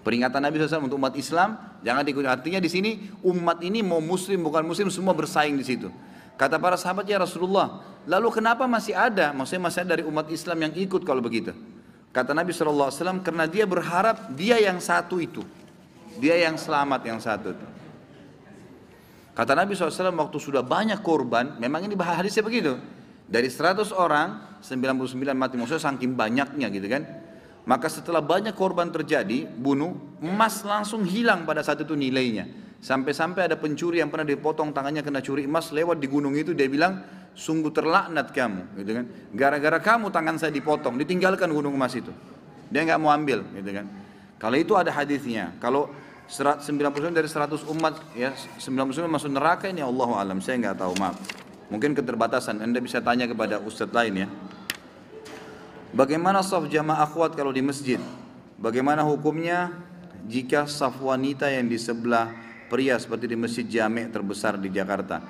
Peringatan 0.08 0.40
Nabi 0.40 0.56
SAW 0.56 0.88
untuk 0.88 0.96
umat 0.96 1.12
Islam 1.20 1.60
jangan 1.84 2.00
ikut. 2.00 2.24
Artinya 2.24 2.64
di 2.64 2.72
sini 2.72 3.12
umat 3.28 3.60
ini 3.60 3.84
mau 3.84 4.00
muslim 4.00 4.40
bukan 4.40 4.64
muslim 4.64 4.88
semua 4.88 5.12
bersaing 5.12 5.52
di 5.52 5.60
situ. 5.68 5.92
Kata 6.40 6.56
para 6.56 6.80
sahabat 6.80 7.04
ya 7.04 7.20
Rasulullah, 7.20 7.84
lalu 8.08 8.40
kenapa 8.40 8.64
masih 8.64 8.96
ada? 8.96 9.36
Maksudnya 9.36 9.68
masih 9.68 9.84
ada 9.84 10.00
dari 10.00 10.08
umat 10.08 10.32
Islam 10.32 10.64
yang 10.64 10.72
ikut 10.72 11.04
kalau 11.04 11.20
begitu. 11.20 11.52
Kata 12.08 12.32
Nabi 12.32 12.56
SAW, 12.56 13.20
karena 13.20 13.44
dia 13.44 13.68
berharap 13.68 14.32
dia 14.32 14.56
yang 14.56 14.80
satu 14.80 15.20
itu. 15.20 15.44
Dia 16.16 16.40
yang 16.40 16.56
selamat 16.56 17.04
yang 17.04 17.20
satu 17.20 17.52
itu. 17.52 17.66
Kata 19.36 19.52
Nabi 19.52 19.76
SAW, 19.76 19.92
waktu 19.92 20.38
sudah 20.40 20.64
banyak 20.64 21.04
korban, 21.04 21.60
memang 21.60 21.84
ini 21.84 21.92
hadisnya 22.00 22.40
begitu. 22.40 22.80
Dari 23.28 23.52
100 23.52 23.92
orang, 23.92 24.56
99 24.64 25.36
mati. 25.36 25.60
Maksudnya 25.60 25.84
saking 25.84 26.16
banyaknya 26.16 26.72
gitu 26.72 26.88
kan. 26.88 27.27
Maka 27.68 27.92
setelah 27.92 28.24
banyak 28.24 28.56
korban 28.56 28.88
terjadi, 28.88 29.44
bunuh, 29.44 29.92
emas 30.24 30.64
langsung 30.64 31.04
hilang 31.04 31.44
pada 31.44 31.60
saat 31.60 31.84
itu 31.84 31.92
nilainya. 31.92 32.48
Sampai-sampai 32.80 33.44
ada 33.44 33.60
pencuri 33.60 34.00
yang 34.00 34.08
pernah 34.08 34.24
dipotong 34.24 34.72
tangannya 34.72 35.04
kena 35.04 35.20
curi 35.20 35.44
emas 35.44 35.68
lewat 35.68 36.00
di 36.00 36.08
gunung 36.08 36.32
itu 36.32 36.56
dia 36.56 36.64
bilang 36.64 37.04
sungguh 37.36 37.68
terlaknat 37.68 38.32
kamu 38.32 38.80
gitu 38.80 38.90
kan. 38.96 39.04
Gara-gara 39.36 39.78
kamu 39.84 40.08
tangan 40.08 40.40
saya 40.40 40.54
dipotong 40.54 40.96
ditinggalkan 40.96 41.52
gunung 41.52 41.76
emas 41.76 41.92
itu. 41.92 42.08
Dia 42.72 42.88
nggak 42.88 42.98
mau 43.02 43.12
ambil 43.12 43.44
gitu 43.52 43.70
kan. 43.74 43.86
Kalau 44.38 44.56
itu 44.56 44.72
ada 44.78 44.94
hadisnya 44.94 45.52
kalau 45.58 45.90
90% 46.30 47.12
dari 47.12 47.28
100 47.28 47.66
umat 47.74 47.98
ya 48.14 48.32
90% 48.32 49.10
masuk 49.10 49.30
neraka 49.34 49.66
ini 49.68 49.82
Allah 49.82 50.08
alam 50.14 50.38
saya 50.40 50.56
nggak 50.62 50.78
tahu 50.78 50.94
maaf. 51.02 51.18
Mungkin 51.68 51.92
keterbatasan 51.98 52.62
anda 52.64 52.80
bisa 52.80 53.02
tanya 53.02 53.26
kepada 53.26 53.60
ustadz 53.60 53.92
lain 53.92 54.24
ya 54.24 54.28
bagaimana 55.94 56.44
saf 56.44 56.66
jamaah 56.68 57.04
akhwat 57.04 57.36
kalau 57.36 57.52
di 57.52 57.60
masjid? 57.64 58.00
Bagaimana 58.58 59.06
hukumnya 59.06 59.70
jika 60.26 60.66
saf 60.66 60.98
wanita 60.98 61.46
yang 61.46 61.70
di 61.70 61.78
sebelah 61.78 62.34
pria 62.66 62.98
seperti 62.98 63.30
di 63.30 63.36
masjid 63.38 63.64
jami' 63.64 64.10
terbesar 64.10 64.58
di 64.58 64.68
Jakarta? 64.68 65.22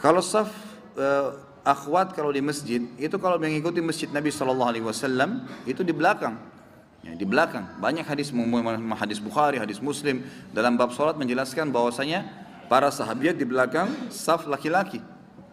Kalau 0.00 0.24
saf 0.24 0.50
uh, 0.96 1.36
akhwat 1.66 2.14
kalau 2.14 2.30
di 2.30 2.38
masjid 2.38 2.78
itu 2.96 3.16
kalau 3.18 3.42
mengikuti 3.42 3.82
masjid 3.82 4.06
Nabi 4.14 4.30
Shallallahu 4.30 4.70
Alaihi 4.70 4.86
Wasallam 4.86 5.50
itu 5.66 5.82
di 5.82 5.90
belakang, 5.90 6.38
ya, 7.02 7.12
di 7.18 7.26
belakang. 7.26 7.66
Banyak 7.82 8.06
hadis 8.06 8.30
hadis 9.02 9.18
Bukhari, 9.18 9.58
hadis 9.58 9.82
Muslim. 9.82 10.22
Dalam 10.54 10.78
bab 10.78 10.94
sholat 10.94 11.18
menjelaskan 11.18 11.74
bahwasanya 11.74 12.22
para 12.70 12.90
sahabat 12.94 13.34
di 13.34 13.46
belakang 13.46 13.90
saf 14.14 14.46
laki-laki. 14.46 15.02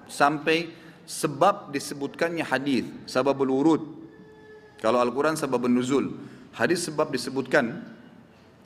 Sampai 0.05 0.69
sebab 1.03 1.71
disebutkannya 1.75 2.47
hadis 2.47 2.87
sababul 3.05 3.51
urut 3.51 4.03
kalau 4.83 4.99
Al-Quran 4.99 5.39
sebab 5.39 5.63
nuzul. 5.71 6.11
Hadis 6.51 6.83
sebab 6.91 7.07
disebutkan 7.07 7.87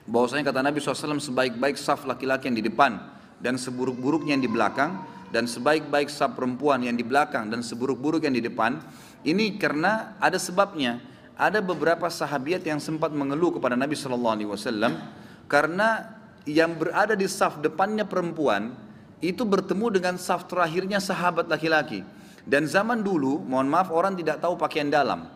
bahwasanya 0.10 0.50
kata 0.50 0.66
Nabi 0.66 0.82
SAW 0.82 1.22
sebaik-baik 1.22 1.78
saf 1.78 2.10
laki-laki 2.10 2.50
yang 2.50 2.58
di 2.58 2.66
depan 2.66 2.98
dan 3.38 3.54
seburuk-buruknya 3.62 4.34
yang 4.34 4.42
di 4.42 4.50
belakang 4.50 4.98
dan 5.30 5.46
sebaik-baik 5.46 6.10
sab 6.10 6.34
perempuan 6.34 6.82
yang 6.82 6.98
di 6.98 7.06
belakang 7.06 7.54
dan 7.54 7.62
seburuk-buruk 7.62 8.26
yang 8.26 8.34
di 8.34 8.42
depan 8.42 8.82
ini 9.30 9.62
karena 9.62 10.18
ada 10.18 10.42
sebabnya. 10.42 10.98
Ada 11.38 11.62
beberapa 11.62 12.10
sahabiat 12.10 12.66
yang 12.66 12.82
sempat 12.82 13.14
mengeluh 13.14 13.62
kepada 13.62 13.78
Nabi 13.78 13.94
Wasallam 13.94 14.98
karena 15.46 16.18
yang 16.50 16.74
berada 16.74 17.14
di 17.14 17.30
saf 17.30 17.62
depannya 17.62 18.10
perempuan 18.10 18.74
itu 19.22 19.46
bertemu 19.46 20.02
dengan 20.02 20.18
saf 20.18 20.50
terakhirnya 20.50 20.98
sahabat 20.98 21.46
laki-laki 21.46 22.02
dan 22.48 22.64
zaman 22.64 23.04
dulu 23.04 23.44
mohon 23.44 23.68
maaf 23.68 23.92
orang 23.92 24.16
tidak 24.16 24.40
tahu 24.40 24.56
pakaian 24.56 24.88
dalam. 24.88 25.28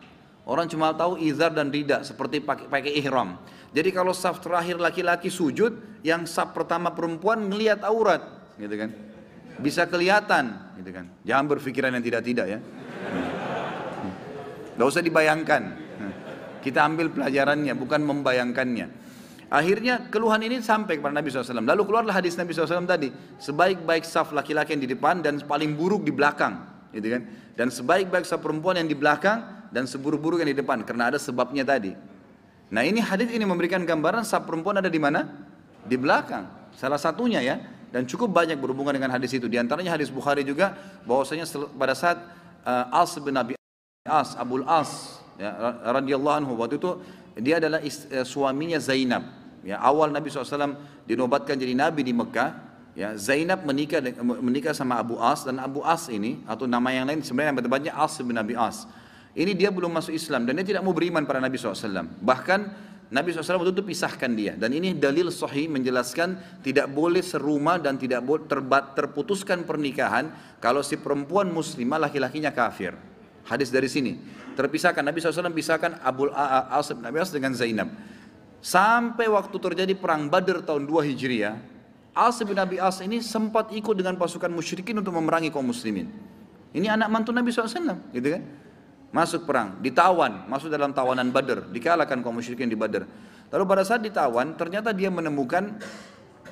Orang 0.47 0.71
cuma 0.71 0.95
tahu 0.95 1.19
izar 1.19 1.52
dan 1.54 1.69
rida 1.69 2.02
seperti 2.08 2.39
pakai 2.41 2.65
pakai 2.71 2.91
ihram. 2.97 3.36
Jadi 3.76 3.91
kalau 3.91 4.15
saf 4.15 4.39
terakhir 4.39 4.80
laki-laki 4.80 5.28
sujud 5.28 6.02
yang 6.02 6.24
saf 6.24 6.56
pertama 6.56 6.95
perempuan 6.95 7.52
ngelihat 7.52 7.84
aurat 7.84 8.24
gitu 8.56 8.74
kan? 8.80 8.89
Bisa 9.60 9.86
kelihatan 9.86 10.56
gitu 10.80 10.89
kan? 10.95 11.06
Jangan 11.28 11.45
berpikiran 11.52 11.91
yang 11.93 12.02
tidak-tidak 12.02 12.47
ya. 12.47 12.60
Gak 14.80 14.88
usah 14.88 15.04
dibayangkan. 15.04 15.63
Kita 16.63 16.80
ambil 16.88 17.12
pelajarannya 17.12 17.76
bukan 17.76 18.02
membayangkannya. 18.08 18.88
Akhirnya 19.52 20.08
keluhan 20.08 20.41
ini 20.47 20.63
sampai 20.63 20.95
kepada 20.95 21.12
Nabi 21.12 21.28
SAW 21.28 21.60
lalu 21.60 21.84
keluarlah 21.84 22.15
hadis 22.15 22.39
Nabi 22.39 22.56
SAW 22.56 22.88
tadi. 22.88 23.12
Sebaik-baik 23.38 24.08
saf 24.08 24.32
laki-laki 24.32 24.80
yang 24.80 24.84
di 24.88 24.89
depan 24.95 25.19
dan 25.19 25.43
paling 25.43 25.76
buruk 25.76 26.08
di 26.08 26.15
belakang 26.15 26.81
gitu 26.91 27.08
kan 27.08 27.21
dan 27.56 27.67
sebaik-baik 27.71 28.27
perempuan 28.27 28.80
yang 28.80 28.88
di 28.88 28.95
belakang 28.95 29.67
dan 29.71 29.88
seburuk-buruk 29.88 30.43
yang 30.43 30.51
di 30.51 30.60
depan 30.60 30.84
karena 30.84 31.12
ada 31.12 31.17
sebabnya 31.17 31.63
tadi 31.63 31.95
nah 32.71 32.84
ini 32.84 33.04
hadis 33.04 33.32
ini 33.32 33.43
memberikan 33.43 33.84
gambaran 33.84 34.23
saf 34.23 34.47
perempuan 34.47 34.80
ada 34.80 34.91
di 34.91 34.99
mana 34.99 35.27
di 35.84 35.95
belakang 35.97 36.71
salah 36.75 36.99
satunya 36.99 37.43
ya 37.43 37.56
dan 37.91 38.08
cukup 38.08 38.32
banyak 38.32 38.56
berhubungan 38.58 38.95
dengan 38.95 39.12
hadis 39.12 39.36
itu. 39.36 39.51
Di 39.51 39.60
antaranya 39.60 39.99
hadis 39.99 40.08
Bukhari 40.08 40.47
juga 40.47 40.73
bahwasanya 41.04 41.43
pada 41.75 41.93
saat 41.93 42.17
uh, 42.63 43.04
As 43.04 43.12
bin 43.19 43.36
Abi 43.36 43.54
As, 44.08 44.34
Abul 44.39 44.63
As 44.63 45.21
ya, 45.36 45.51
radhiyallahu 45.91 46.36
anhu 46.41 46.51
waktu 46.58 46.80
itu 46.80 46.97
dia 47.38 47.60
adalah 47.60 47.84
ist, 47.84 48.08
uh, 48.10 48.23
suaminya 48.23 48.80
Zainab. 48.80 49.27
Ya, 49.62 49.77
awal 49.77 50.10
Nabi 50.10 50.34
SAW 50.34 50.73
dinobatkan 51.06 51.54
jadi 51.54 51.77
nabi 51.77 52.01
di 52.01 52.15
Mekah. 52.17 52.70
Ya, 52.91 53.15
Zainab 53.15 53.63
menikah 53.63 54.04
menikah 54.19 54.75
sama 54.75 54.99
Abu 54.99 55.15
As 55.15 55.47
dan 55.47 55.63
Abu 55.63 55.80
As 55.80 56.12
ini 56.12 56.43
atau 56.43 56.67
nama 56.67 56.91
yang 56.91 57.08
lain 57.08 57.23
sebenarnya 57.23 57.56
yang 57.56 57.63
tepatnya 57.63 57.93
As 57.95 58.19
bin 58.19 58.36
Abi 58.36 58.51
As. 58.51 58.84
Ini 59.32 59.56
dia 59.56 59.71
belum 59.71 59.95
masuk 59.95 60.12
Islam 60.12 60.43
dan 60.43 60.60
dia 60.60 60.75
tidak 60.75 60.84
mau 60.84 60.91
beriman 60.91 61.23
pada 61.23 61.39
Nabi 61.39 61.56
SAW. 61.56 62.04
Bahkan 62.19 62.60
Nabi 63.15 63.32
SAW 63.32 63.63
waktu 63.63 63.71
itu 63.71 63.84
pisahkan 63.88 64.27
dia 64.36 64.60
dan 64.60 64.75
ini 64.75 64.91
dalil 64.91 65.32
sahih 65.32 65.71
menjelaskan 65.71 66.60
tidak 66.60 66.91
boleh 66.91 67.23
serumah 67.23 67.80
dan 67.80 67.95
tidak 67.95 68.27
boleh 68.27 68.43
terbat, 68.43 68.91
terputuskan 68.91 69.63
pernikahan 69.63 70.32
kalau 70.60 70.84
si 70.84 70.99
perempuan 70.99 71.47
muslimah 71.47 71.95
laki-lakinya 71.95 72.51
kafir. 72.51 72.91
Hadis 73.47 73.71
dari 73.71 73.88
sini 73.88 74.19
terpisahkan 74.60 74.99
Nabi 74.99 75.23
SAW 75.23 75.47
pisahkan 75.56 76.04
Abu 76.04 76.27
As 76.36 76.91
bin 76.91 77.08
Abi 77.08 77.17
As 77.23 77.32
dengan 77.32 77.56
Zainab. 77.56 77.88
Sampai 78.60 79.32
waktu 79.32 79.58
terjadi 79.58 79.95
perang 79.95 80.27
Badr 80.27 80.62
tahun 80.62 80.86
2 80.86 81.08
Hijriah, 81.08 81.56
As 82.12 82.38
bin 82.43 82.60
Abi 82.60 82.78
As 82.78 83.00
ini 83.00 83.24
sempat 83.24 83.71
ikut 83.71 83.95
dengan 83.95 84.19
pasukan 84.19 84.52
musyrikin 84.52 85.00
untuk 85.00 85.15
memerangi 85.15 85.47
kaum 85.47 85.67
muslimin. 85.67 86.12
Ini 86.71 86.91
anak 86.95 87.08
mantu 87.12 87.32
Nabi 87.36 87.52
SAW, 87.52 88.12
gitu 88.12 88.30
kan? 88.36 88.43
masuk 89.12 89.43
perang, 89.43 89.76
ditawan, 89.84 90.47
masuk 90.47 90.71
dalam 90.71 90.95
tawanan 90.95 91.30
Badr, 91.30 91.67
dikalahkan 91.69 92.24
kaum 92.24 92.39
musyrikin 92.39 92.71
di 92.71 92.80
Badr. 92.80 93.04
Lalu 93.52 93.63
pada 93.67 93.84
saat 93.84 94.00
ditawan, 94.00 94.56
ternyata 94.56 94.95
dia 94.95 95.12
menemukan 95.12 95.76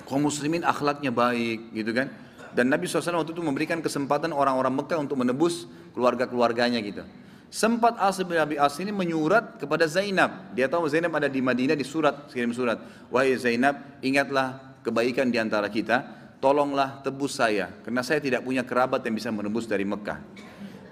kaum 0.04 0.28
muslimin 0.28 0.68
akhlaknya 0.68 1.10
baik, 1.10 1.72
gitu 1.72 1.96
kan. 1.96 2.12
Dan 2.52 2.68
Nabi 2.68 2.92
SAW 2.92 3.24
waktu 3.24 3.32
itu 3.32 3.40
memberikan 3.40 3.80
kesempatan 3.80 4.36
orang-orang 4.36 4.84
Mekah 4.84 5.00
untuk 5.00 5.16
menebus 5.16 5.72
keluarga-keluarganya 5.96 6.84
gitu. 6.84 7.08
Sempat 7.50 7.98
As 7.98 8.20
bin 8.22 8.38
Abi 8.38 8.60
As 8.60 8.78
ini 8.78 8.92
menyurat 8.92 9.58
kepada 9.58 9.88
Zainab. 9.88 10.54
Dia 10.54 10.70
tahu 10.70 10.86
Zainab 10.92 11.16
ada 11.18 11.32
di 11.32 11.42
Madinah 11.42 11.74
di 11.74 11.88
surat, 11.88 12.30
kirim 12.30 12.52
surat. 12.52 12.78
Wahai 13.10 13.40
Zainab, 13.40 13.80
ingatlah 14.04 14.69
kebaikan 14.86 15.30
di 15.30 15.38
antara 15.42 15.68
kita. 15.68 16.18
tolonglah 16.40 17.04
tebus 17.04 17.36
saya, 17.36 17.68
karena 17.84 18.00
saya 18.00 18.24
tidak 18.24 18.48
punya 18.48 18.64
kerabat 18.64 19.04
yang 19.04 19.12
bisa 19.12 19.28
menebus 19.28 19.68
dari 19.68 19.84
Mekah. 19.84 20.24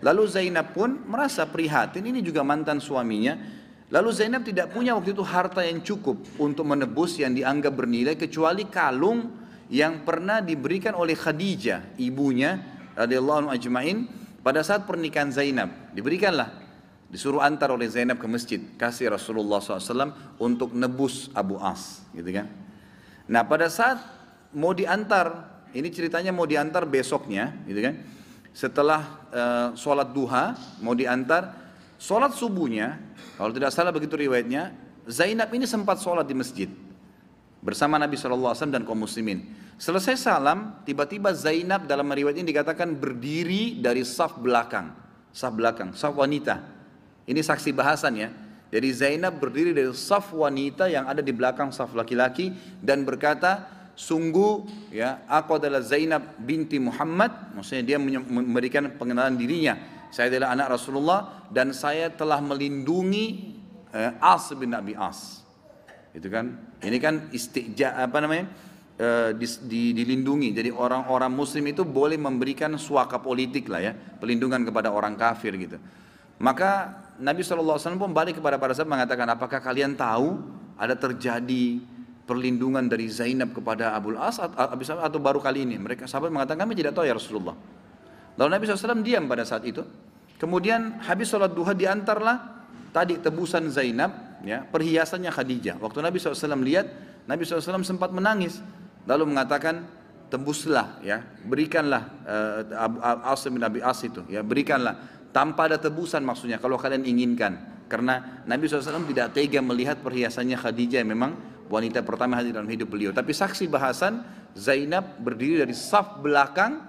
Lalu 0.03 0.27
Zainab 0.27 0.75
pun 0.75 1.07
merasa 1.07 1.47
prihatin, 1.47 2.03
ini 2.03 2.19
juga 2.19 2.43
mantan 2.43 2.83
suaminya. 2.83 3.39
Lalu 3.87 4.11
Zainab 4.11 4.43
tidak 4.43 4.75
punya 4.75 4.91
waktu 4.91 5.15
itu 5.15 5.23
harta 5.23 5.63
yang 5.63 5.79
cukup 5.79 6.19
untuk 6.35 6.67
menebus 6.67 7.15
yang 7.15 7.31
dianggap 7.31 7.79
bernilai 7.79 8.19
kecuali 8.19 8.67
kalung 8.67 9.39
yang 9.71 10.03
pernah 10.03 10.43
diberikan 10.43 10.91
oleh 10.91 11.15
Khadijah, 11.15 11.95
ibunya 11.95 12.59
radhiyallahu 12.99 13.47
anhu 13.47 13.51
ajmain 13.55 14.03
pada 14.43 14.67
saat 14.67 14.83
pernikahan 14.83 15.31
Zainab. 15.31 15.95
Diberikanlah 15.95 16.67
Disuruh 17.07 17.39
antar 17.39 17.71
oleh 17.71 17.87
Zainab 17.87 18.19
ke 18.19 18.27
masjid, 18.27 18.59
kasih 18.75 19.15
Rasulullah 19.15 19.63
SAW 19.63 20.11
untuk 20.35 20.75
nebus 20.75 21.31
Abu 21.31 21.55
As, 21.55 22.03
gitu 22.11 22.27
kan? 22.35 22.51
Nah 23.27 23.43
pada 23.43 23.67
saat 23.67 23.99
mau 24.55 24.71
diantar, 24.71 25.47
ini 25.75 25.91
ceritanya 25.91 26.31
mau 26.31 26.47
diantar 26.47 26.87
besoknya, 26.87 27.53
gitu 27.67 27.79
kan? 27.83 27.95
Setelah 28.55 29.01
uh, 29.29 29.69
sholat 29.77 30.09
duha, 30.15 30.55
mau 30.81 30.97
diantar, 30.97 31.53
sholat 31.99 32.33
subuhnya, 32.33 32.97
kalau 33.37 33.53
tidak 33.53 33.69
salah 33.75 33.93
begitu 33.93 34.17
riwayatnya, 34.17 34.73
Zainab 35.05 35.53
ini 35.53 35.69
sempat 35.69 36.01
sholat 36.01 36.25
di 36.25 36.35
masjid 36.35 36.69
bersama 37.61 37.99
Nabi 37.99 38.15
SAW 38.15 38.55
dan 38.71 38.87
kaum 38.87 39.03
muslimin. 39.03 39.43
Selesai 39.77 40.17
salam, 40.17 40.81
tiba-tiba 40.87 41.29
Zainab 41.37 41.85
dalam 41.85 42.09
riwayat 42.09 42.41
ini 42.41 42.49
dikatakan 42.49 42.97
berdiri 42.97 43.77
dari 43.77 44.01
saf 44.01 44.41
belakang, 44.41 44.89
saf 45.29 45.53
belakang, 45.53 45.93
saf 45.93 46.17
wanita. 46.17 46.65
Ini 47.29 47.37
saksi 47.43 47.75
bahasan 47.77 48.13
ya. 48.17 48.29
Jadi 48.67 48.89
Zainab 48.91 49.39
berdiri 49.39 49.71
dari 49.71 49.87
saf 49.95 50.35
wanita 50.35 50.91
yang 50.91 51.07
ada 51.07 51.23
di 51.23 51.31
belakang 51.31 51.71
saf 51.71 51.95
laki-laki 51.95 52.51
dan 52.83 53.07
berkata, 53.07 53.63
sungguh 53.95 54.67
ya 54.91 55.23
aku 55.25 55.57
adalah 55.57 55.79
Zainab 55.79 56.35
binti 56.37 56.77
Muhammad, 56.77 57.55
maksudnya 57.55 57.95
dia 57.95 57.97
memberikan 57.99 58.91
pengenalan 58.99 59.39
dirinya. 59.39 59.79
Saya 60.11 60.31
adalah 60.31 60.55
anak 60.55 60.67
Rasulullah 60.79 61.47
dan 61.51 61.71
saya 61.71 62.11
telah 62.11 62.39
melindungi 62.43 63.55
eh, 63.91 64.11
As 64.19 64.51
bin 64.55 64.75
Abi 64.75 64.95
As. 64.95 65.43
Itu 66.11 66.27
kan? 66.27 66.75
Ini 66.79 66.97
kan 66.99 67.31
istija 67.31 67.99
apa 67.99 68.19
namanya? 68.23 68.47
Eh, 68.97 69.31
di, 69.37 69.45
di, 69.69 69.81
dilindungi. 69.93 70.57
Jadi 70.57 70.73
orang-orang 70.73 71.29
muslim 71.29 71.69
itu 71.69 71.85
boleh 71.85 72.17
memberikan 72.17 72.73
suaka 72.81 73.21
politik 73.21 73.69
lah 73.69 73.77
ya, 73.77 73.93
pelindungan 73.93 74.65
kepada 74.65 74.89
orang 74.89 75.13
kafir 75.13 75.53
gitu. 75.53 75.77
Maka 76.41 76.97
Nabi 77.17 77.41
SAW 77.41 77.97
pun 77.97 78.13
balik 78.13 78.37
kepada 78.37 78.61
para 78.61 78.73
sahabat 78.77 79.01
mengatakan, 79.01 79.27
apakah 79.29 79.59
kalian 79.61 79.97
tahu 79.97 80.37
ada 80.77 80.93
terjadi 80.93 81.81
perlindungan 82.29 82.85
dari 82.85 83.09
Zainab 83.09 83.57
kepada 83.57 83.97
Abu 83.97 84.13
As 84.17 84.37
atau 84.37 85.19
baru 85.21 85.41
kali 85.41 85.65
ini? 85.65 85.81
Mereka 85.81 86.05
sahabat 86.05 86.29
mengatakan, 86.29 86.65
kami 86.65 86.77
tidak 86.77 86.93
tahu 86.93 87.09
ya 87.09 87.17
Rasulullah. 87.17 87.57
Lalu 88.37 88.49
Nabi 88.53 88.63
SAW 88.69 89.01
diam 89.01 89.25
pada 89.25 89.41
saat 89.41 89.65
itu. 89.65 89.81
Kemudian 90.37 91.01
habis 91.01 91.33
sholat 91.33 91.49
duha 91.57 91.73
diantarlah 91.73 92.61
tadi 92.93 93.17
tebusan 93.17 93.73
Zainab, 93.73 94.41
ya 94.45 94.61
perhiasannya 94.61 95.33
Khadijah. 95.33 95.81
Waktu 95.81 96.05
Nabi 96.05 96.21
SAW 96.21 96.61
lihat, 96.61 96.85
Nabi 97.25 97.41
SAW 97.41 97.81
sempat 97.81 98.13
menangis. 98.13 98.61
Lalu 99.09 99.33
mengatakan, 99.33 99.89
tebuslah 100.27 100.99
ya, 101.01 101.23
berikanlah 101.47 102.03
uh, 102.27 103.31
Asim 103.31 103.55
bin 103.55 103.63
Abi 103.63 103.79
As 103.79 104.03
itu, 104.03 104.21
ya 104.27 104.43
berikanlah 104.43 105.16
tanpa 105.37 105.69
ada 105.69 105.77
tebusan 105.77 106.25
maksudnya 106.25 106.57
kalau 106.57 106.81
kalian 106.81 107.05
inginkan. 107.05 107.77
Karena 107.85 108.41
Nabi 108.49 108.65
SAW 108.65 109.05
tidak 109.05 109.37
tega 109.37 109.61
melihat 109.61 110.01
perhiasannya 110.01 110.57
Khadijah 110.57 111.05
yang 111.05 111.13
memang 111.13 111.37
wanita 111.69 112.01
pertama 112.01 112.41
hadir 112.41 112.57
dalam 112.57 112.65
hidup 112.65 112.89
beliau. 112.89 113.13
Tapi 113.13 113.37
saksi 113.37 113.69
bahasan 113.69 114.25
Zainab 114.57 115.21
berdiri 115.21 115.61
dari 115.61 115.77
saf 115.77 116.17
belakang 116.19 116.81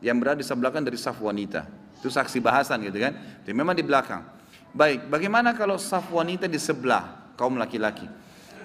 yang 0.00 0.16
berada 0.16 0.40
di 0.40 0.46
saf 0.48 0.56
belakang 0.56 0.80
dari 0.80 0.96
saf 0.96 1.20
wanita. 1.20 1.68
Itu 2.00 2.08
saksi 2.08 2.40
bahasan 2.40 2.88
gitu 2.88 2.98
kan? 2.98 3.44
Jadi 3.44 3.52
memang 3.52 3.76
di 3.76 3.84
belakang. 3.84 4.24
Baik 4.72 5.12
bagaimana 5.12 5.52
kalau 5.52 5.76
saf 5.76 6.08
wanita 6.08 6.48
di 6.48 6.56
sebelah 6.56 7.36
kaum 7.36 7.60
laki-laki? 7.60 8.08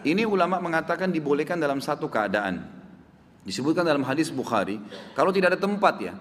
Ini 0.07 0.23
ulama 0.23 0.63
mengatakan 0.63 1.11
dibolehkan 1.11 1.59
dalam 1.59 1.83
satu 1.83 2.07
keadaan. 2.07 2.63
Disebutkan 3.45 3.83
dalam 3.85 4.01
hadis 4.07 4.31
Bukhari 4.31 4.79
kalau 5.13 5.29
tidak 5.29 5.53
ada 5.53 5.59
tempat 5.59 6.01
ya 6.01 6.15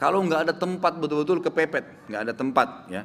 kalau 0.00 0.24
nggak 0.24 0.48
ada 0.48 0.54
tempat 0.56 0.96
betul-betul 0.96 1.44
kepepet, 1.44 2.08
nggak 2.08 2.22
ada 2.24 2.32
tempat 2.32 2.68
ya. 2.88 3.04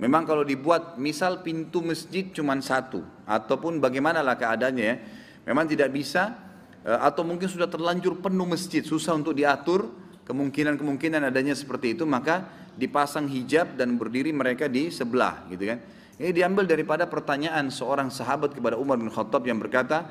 Memang 0.00 0.24
kalau 0.24 0.40
dibuat 0.40 0.96
misal 0.96 1.44
pintu 1.44 1.84
masjid 1.84 2.24
cuma 2.32 2.56
satu 2.64 3.04
ataupun 3.28 3.76
bagaimanlah 3.76 4.40
keadaannya 4.40 4.84
ya. 4.88 4.96
Memang 5.44 5.68
tidak 5.68 5.92
bisa 5.92 6.32
eh, 6.80 6.96
atau 6.96 7.28
mungkin 7.28 7.44
sudah 7.44 7.68
terlanjur 7.68 8.24
penuh 8.24 8.48
masjid, 8.48 8.80
susah 8.80 9.20
untuk 9.20 9.36
diatur, 9.36 9.92
kemungkinan-kemungkinan 10.24 11.28
adanya 11.28 11.52
seperti 11.52 11.92
itu 11.92 12.08
maka 12.08 12.48
dipasang 12.72 13.28
hijab 13.28 13.76
dan 13.76 14.00
berdiri 14.00 14.32
mereka 14.32 14.64
di 14.64 14.88
sebelah 14.88 15.44
gitu 15.52 15.68
kan. 15.68 15.84
Ini 16.16 16.32
diambil 16.32 16.64
daripada 16.64 17.04
pertanyaan 17.04 17.68
seorang 17.68 18.08
sahabat 18.08 18.56
kepada 18.56 18.80
Umar 18.80 18.96
bin 18.96 19.12
Khattab 19.12 19.44
yang 19.44 19.60
berkata, 19.60 20.08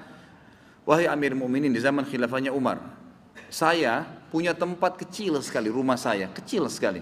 "Wahai 0.85 1.09
Amir 1.09 1.33
Mu'minin 1.33 1.73
di 1.73 1.81
zaman 1.81 2.05
khilafahnya 2.05 2.53
Umar, 2.53 2.77
saya 3.49 4.18
punya 4.29 4.53
tempat 4.53 4.95
kecil 4.95 5.41
sekali, 5.41 5.67
rumah 5.69 5.97
saya, 5.97 6.29
kecil 6.29 6.69
sekali. 6.69 7.01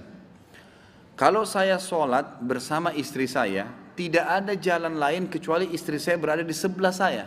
Kalau 1.18 1.44
saya 1.44 1.82
sholat 1.82 2.40
bersama 2.40 2.94
istri 2.94 3.26
saya, 3.26 3.68
tidak 3.98 4.26
ada 4.26 4.54
jalan 4.54 5.02
lain 5.02 5.26
kecuali 5.26 5.66
istri 5.74 5.98
saya 5.98 6.16
berada 6.22 6.46
di 6.46 6.54
sebelah 6.54 6.94
saya. 6.94 7.26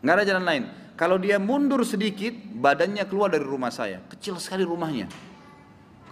Nggak 0.00 0.14
ada 0.22 0.24
jalan 0.24 0.44
lain. 0.46 0.64
Kalau 0.94 1.18
dia 1.18 1.36
mundur 1.42 1.82
sedikit, 1.82 2.32
badannya 2.56 3.02
keluar 3.10 3.34
dari 3.34 3.42
rumah 3.42 3.74
saya. 3.74 4.00
Kecil 4.06 4.38
sekali 4.38 4.62
rumahnya. 4.62 5.10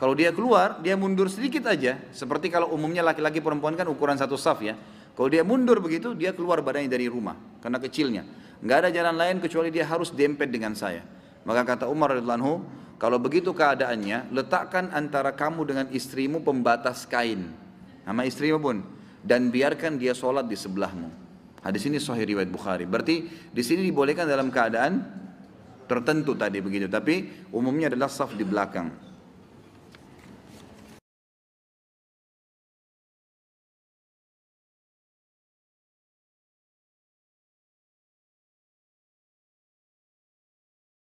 Kalau 0.03 0.13
dia 0.19 0.35
keluar, 0.35 0.83
dia 0.83 0.99
mundur 0.99 1.31
sedikit 1.31 1.71
aja. 1.71 1.97
Seperti 2.11 2.51
kalau 2.51 2.75
umumnya 2.75 3.07
laki-laki 3.07 3.39
perempuan 3.39 3.79
kan 3.79 3.87
ukuran 3.87 4.19
satu 4.19 4.35
saf 4.35 4.59
ya. 4.59 4.75
Kalau 5.15 5.31
dia 5.31 5.47
mundur 5.47 5.79
begitu, 5.79 6.13
dia 6.19 6.35
keluar 6.35 6.59
badannya 6.59 6.91
dari 6.91 7.07
rumah. 7.07 7.39
Karena 7.63 7.79
kecilnya. 7.79 8.27
Nggak 8.61 8.79
ada 8.83 8.91
jalan 8.91 9.15
lain 9.15 9.37
kecuali 9.39 9.71
dia 9.71 9.87
harus 9.87 10.11
dempet 10.11 10.51
dengan 10.51 10.75
saya. 10.75 11.14
Maka 11.45 11.77
kata 11.77 11.85
Umar 11.89 12.17
radhiyallahu 12.17 12.65
kalau 13.05 13.21
begitu 13.21 13.53
keadaannya, 13.53 14.33
letakkan 14.33 14.89
antara 14.95 15.35
kamu 15.35 15.61
dengan 15.67 15.87
istrimu 15.93 16.41
pembatas 16.41 17.05
kain. 17.05 17.53
Nama 18.07 18.23
istrimu 18.25 18.57
pun 18.63 18.81
dan 19.21 19.53
biarkan 19.53 20.01
dia 20.01 20.17
sholat 20.17 20.49
di 20.49 20.57
sebelahmu. 20.57 21.11
Hadis 21.65 21.85
ini 21.89 22.01
sahih 22.01 22.29
riwayat 22.29 22.53
Bukhari. 22.53 22.85
Berarti 22.89 23.29
di 23.53 23.63
sini 23.65 23.85
dibolehkan 23.89 24.29
dalam 24.29 24.53
keadaan 24.53 25.01
tertentu 25.85 26.37
tadi 26.37 26.61
begitu, 26.61 26.89
tapi 26.89 27.49
umumnya 27.53 27.93
adalah 27.93 28.09
saf 28.09 28.37
di 28.37 28.45
belakang. 28.45 28.93